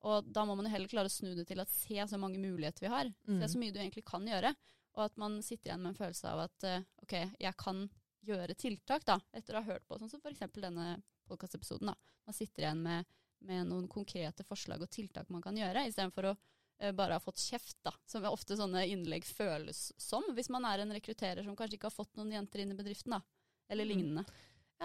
Og 0.05 0.27
da 0.29 0.43
må 0.45 0.53
man 0.53 0.69
jo 0.69 0.75
heller 0.75 0.91
klare 0.91 1.09
å 1.09 1.13
snu 1.13 1.31
det 1.33 1.47
til 1.49 1.63
at 1.63 1.71
se 1.73 1.97
så 2.11 2.19
mange 2.21 2.37
muligheter 2.37 2.85
vi 2.85 2.91
har. 2.93 3.09
Mm. 3.25 3.39
Se 3.41 3.55
så 3.55 3.61
mye 3.63 3.73
du 3.73 3.79
egentlig 3.81 4.05
kan 4.05 4.27
gjøre. 4.29 4.51
Og 4.99 5.07
at 5.07 5.17
man 5.17 5.39
sitter 5.41 5.71
igjen 5.71 5.81
med 5.81 5.95
en 5.95 5.97
følelse 6.03 6.29
av 6.29 6.43
at 6.45 6.67
ok, 7.07 7.15
jeg 7.41 7.57
kan 7.57 7.87
gjøre 8.25 8.57
tiltak, 8.59 9.05
da, 9.09 9.17
etter 9.33 9.57
å 9.57 9.63
ha 9.63 9.73
hørt 9.73 9.87
på 9.89 9.97
sånn 9.99 10.13
som 10.13 10.21
f.eks. 10.21 10.45
denne 10.61 10.99
podkastepisoden. 11.29 11.93
Man 12.25 12.37
sitter 12.37 12.67
igjen 12.67 12.83
med, 12.85 13.15
med, 13.45 13.69
noen 13.69 13.89
konkrete 13.91 14.47
forslag 14.47 14.83
og 14.85 14.91
tiltak 14.93 15.31
man 15.33 15.45
kan 15.45 15.57
gjøre, 15.59 15.87
istedenfor 15.89 16.31
å 16.31 16.35
uh, 16.35 16.93
bare 16.97 17.19
ha 17.19 17.23
fått 17.23 17.43
kjeft, 17.43 17.79
da, 17.87 17.95
som 18.07 18.27
ofte 18.31 18.59
sånne 18.59 18.87
innlegg 18.91 19.27
føles 19.29 19.87
som, 20.01 20.27
hvis 20.37 20.53
man 20.53 20.67
er 20.69 20.85
en 20.85 20.95
rekrutterer 20.97 21.45
som 21.45 21.57
kanskje 21.57 21.79
ikke 21.79 21.91
har 21.91 21.99
fått 21.99 22.17
noen 22.21 22.35
jenter 22.37 22.65
inn 22.65 22.75
i 22.75 22.79
bedriften, 22.79 23.17
da, 23.17 23.23
eller 23.69 23.89
mm. 23.89 23.95
lignende. 23.95 24.27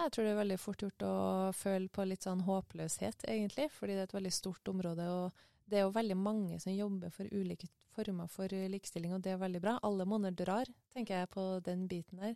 Jeg 0.00 0.12
tror 0.14 0.24
det 0.24 0.32
er 0.32 0.38
veldig 0.38 0.58
fort 0.62 0.82
gjort 0.84 1.04
å 1.04 1.14
føle 1.56 1.90
på 1.92 2.04
litt 2.06 2.24
sånn 2.24 2.44
håpløshet, 2.46 3.24
egentlig, 3.28 3.68
fordi 3.74 3.96
det 3.96 4.04
er 4.04 4.08
et 4.08 4.18
veldig 4.20 4.32
stort 4.32 4.70
område. 4.70 5.06
og 5.10 5.46
det 5.70 5.78
er 5.78 5.84
jo 5.86 5.94
veldig 5.94 6.16
mange 6.18 6.58
som 6.62 6.74
jobber 6.74 7.12
for 7.14 7.30
ulike 7.30 7.68
former 7.94 8.30
for 8.30 8.50
likestilling, 8.50 9.12
og 9.14 9.22
det 9.22 9.34
er 9.34 9.42
veldig 9.42 9.60
bra. 9.62 9.76
Alle 9.86 10.06
måneder 10.08 10.44
drar, 10.44 10.70
tenker 10.94 11.20
jeg 11.20 11.30
på 11.30 11.44
den 11.66 11.84
biten 11.90 12.22
der. 12.22 12.34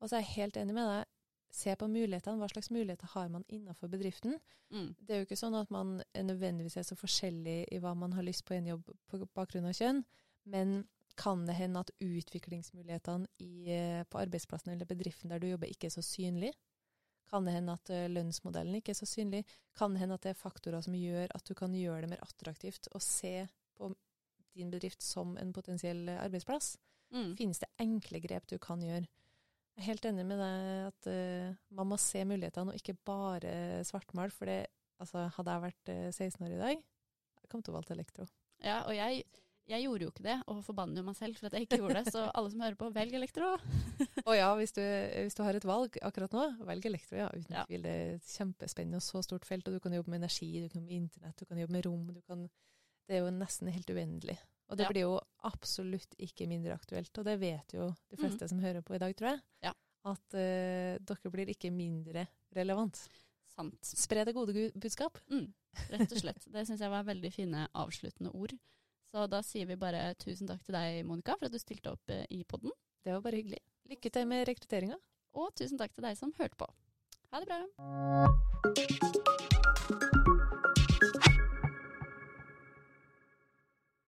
Og 0.00 0.10
så 0.10 0.18
er 0.18 0.24
jeg 0.24 0.34
helt 0.34 0.58
enig 0.60 0.76
med 0.76 0.90
deg. 0.90 1.12
Se 1.52 1.72
på 1.78 1.88
mulighetene. 1.88 2.40
Hva 2.40 2.48
slags 2.50 2.70
muligheter 2.74 3.10
har 3.14 3.30
man 3.32 3.46
innenfor 3.48 3.88
bedriften? 3.92 4.36
Mm. 4.74 4.90
Det 4.98 5.14
er 5.14 5.22
jo 5.22 5.28
ikke 5.28 5.38
sånn 5.38 5.56
at 5.56 5.70
man 5.72 6.00
er 6.12 6.26
nødvendigvis 6.26 6.76
er 6.80 6.86
så 6.88 6.98
forskjellig 6.98 7.58
i 7.72 7.80
hva 7.82 7.94
man 7.98 8.16
har 8.16 8.26
lyst 8.26 8.44
på 8.46 8.56
i 8.56 8.60
en 8.60 8.72
jobb 8.74 8.90
på 9.10 9.22
bakgrunn 9.36 9.68
av 9.70 9.76
kjønn, 9.78 10.02
men 10.52 10.82
kan 11.16 11.46
det 11.48 11.56
hende 11.56 11.80
at 11.80 11.90
utviklingsmulighetene 12.04 13.28
i, 13.40 13.70
eh, 13.72 14.02
på 14.04 14.20
arbeidsplassen 14.20 14.74
eller 14.74 14.88
bedriften 14.88 15.32
der 15.32 15.40
du 15.40 15.48
jobber, 15.48 15.70
ikke 15.70 15.88
er 15.88 15.96
så 15.96 16.04
synlig? 16.04 16.52
Kan 17.30 17.46
det 17.46 17.56
hende 17.56 17.74
at 17.74 17.90
eh, 17.90 18.08
lønnsmodellen 18.12 18.76
ikke 18.78 18.92
er 18.92 19.00
så 19.00 19.08
synlig? 19.08 19.44
Kan 19.74 19.94
det 19.94 20.02
hende 20.04 20.18
at 20.18 20.26
det 20.26 20.34
er 20.34 20.40
faktorer 20.40 20.84
som 20.84 20.94
gjør 20.94 21.32
at 21.34 21.46
du 21.48 21.54
kan 21.58 21.74
gjøre 21.74 22.04
det 22.04 22.12
mer 22.12 22.26
attraktivt 22.26 22.90
å 22.94 23.00
se 23.02 23.46
på 23.76 23.90
din 24.56 24.70
bedrift 24.72 25.02
som 25.02 25.36
en 25.40 25.52
potensiell 25.56 26.06
eh, 26.08 26.20
arbeidsplass? 26.22 26.76
Mm. 27.14 27.32
Finnes 27.38 27.62
det 27.62 27.72
enkle 27.82 28.20
grep 28.20 28.46
du 28.50 28.58
kan 28.62 28.82
gjøre? 28.82 29.06
Jeg 29.76 29.82
er 29.82 29.90
helt 29.90 30.06
enig 30.08 30.24
med 30.24 30.40
deg 30.40 30.68
at 30.86 31.08
uh, 31.12 31.56
man 31.76 31.90
må 31.90 31.98
se 32.00 32.22
mulighetene, 32.24 32.72
og 32.72 32.80
ikke 32.80 32.96
bare 33.06 33.84
svartmale. 33.84 34.32
For 34.32 34.48
det, 34.48 34.62
altså, 35.02 35.26
hadde 35.36 35.56
jeg 35.56 35.66
vært 35.66 35.92
uh, 35.92 36.06
16 36.12 36.46
år 36.46 36.54
i 36.54 36.62
dag, 36.62 36.86
jeg 37.42 37.50
kom 37.52 37.60
til 37.64 37.74
å 37.74 37.76
valge 37.76 37.92
elektro. 37.92 38.24
Ja, 38.64 38.80
og 38.88 38.96
jeg 38.96 39.26
jeg 39.66 39.82
gjorde 39.82 40.04
jo 40.04 40.10
ikke 40.12 40.22
det, 40.22 40.34
og 40.46 40.60
forbanner 40.62 41.00
jo 41.00 41.04
meg 41.08 41.16
selv 41.18 41.38
for 41.38 41.48
at 41.48 41.56
jeg 41.56 41.66
ikke 41.66 41.80
gjorde 41.80 41.98
det. 41.98 42.12
Så 42.14 42.20
alle 42.38 42.50
som 42.52 42.60
hører 42.62 42.76
på, 42.78 42.90
velg 42.94 43.16
elektro. 43.18 43.48
og 44.28 44.34
ja, 44.36 44.50
hvis 44.60 44.74
du, 44.76 44.82
hvis 44.82 45.34
du, 45.34 45.42
har 45.42 45.58
et 45.58 45.66
valg 45.66 45.98
akkurat 46.06 46.36
nå, 46.36 46.44
velg 46.68 46.86
elektro. 46.86 47.18
ja, 47.18 47.26
Uten 47.34 47.56
ja. 47.56 47.64
tvil. 47.66 47.82
Det 47.82 47.94
er 48.04 48.20
kjempespennende 48.30 49.00
og 49.02 49.06
så 49.06 49.24
stort 49.26 49.48
felt. 49.48 49.66
Og 49.66 49.74
du 49.74 49.82
kan 49.82 49.96
jobbe 49.96 50.12
med 50.12 50.22
energi, 50.22 50.52
du 50.62 50.68
kan 50.70 50.84
jobbe 50.84 50.92
med 50.92 51.00
internett, 51.00 51.38
du 51.40 51.50
kan 51.50 51.58
jobbe 51.58 51.74
med 51.74 51.88
rom. 51.88 52.04
Kan, 52.30 52.46
det 53.10 53.18
er 53.18 53.24
jo 53.24 53.32
nesten 53.34 53.72
helt 53.74 53.90
uendelig. 53.90 54.38
Og 54.66 54.78
det 54.78 54.86
ja. 54.86 54.90
blir 54.90 55.04
jo 55.06 55.18
absolutt 55.46 56.16
ikke 56.22 56.48
mindre 56.50 56.74
aktuelt. 56.74 57.12
Og 57.18 57.26
det 57.26 57.36
vet 57.42 57.76
jo 57.76 57.90
de 58.10 58.18
fleste 58.18 58.46
mm. 58.46 58.50
som 58.50 58.62
hører 58.64 58.82
på 58.86 58.96
i 58.96 59.02
dag, 59.02 59.14
tror 59.18 59.30
jeg. 59.34 59.42
Ja. 59.68 59.72
At 60.06 60.38
uh, 60.38 60.96
dere 61.06 61.32
blir 61.34 61.52
ikke 61.52 61.70
mindre 61.74 62.26
relevant. 62.56 62.98
Sant. 63.56 63.78
Spre 63.86 64.24
det 64.26 64.34
gode 64.36 64.70
budskap. 64.74 65.18
Mm. 65.32 65.48
Rett 65.92 66.12
og 66.12 66.18
slett. 66.20 66.48
Det 66.52 66.66
syns 66.68 66.82
jeg 66.82 66.92
var 66.92 67.06
veldig 67.06 67.32
fine 67.34 67.66
avsluttende 67.78 68.32
ord. 68.34 68.52
Så 69.12 69.26
da 69.30 69.40
sier 69.46 69.68
vi 69.70 69.76
bare 69.80 70.14
tusen 70.20 70.48
takk 70.50 70.62
til 70.66 70.76
deg, 70.76 71.06
Monica, 71.08 71.36
for 71.38 71.46
at 71.48 71.54
du 71.54 71.60
stilte 71.62 71.94
opp 71.94 72.10
eh, 72.12 72.26
i 72.34 72.42
podden. 72.48 72.74
Det 73.06 73.14
var 73.14 73.22
bare 73.24 73.38
hyggelig. 73.38 73.62
Lykke 73.92 74.10
til 74.12 74.24
med 74.28 74.48
rekrutteringa. 74.50 74.98
Og 75.36 75.54
tusen 75.56 75.78
takk 75.80 75.92
til 75.94 76.04
deg 76.08 76.14
som 76.18 76.34
hørte 76.36 76.58
på. 76.58 76.68
Ha 77.32 77.36
det 77.40 77.48
bra. 77.48 77.60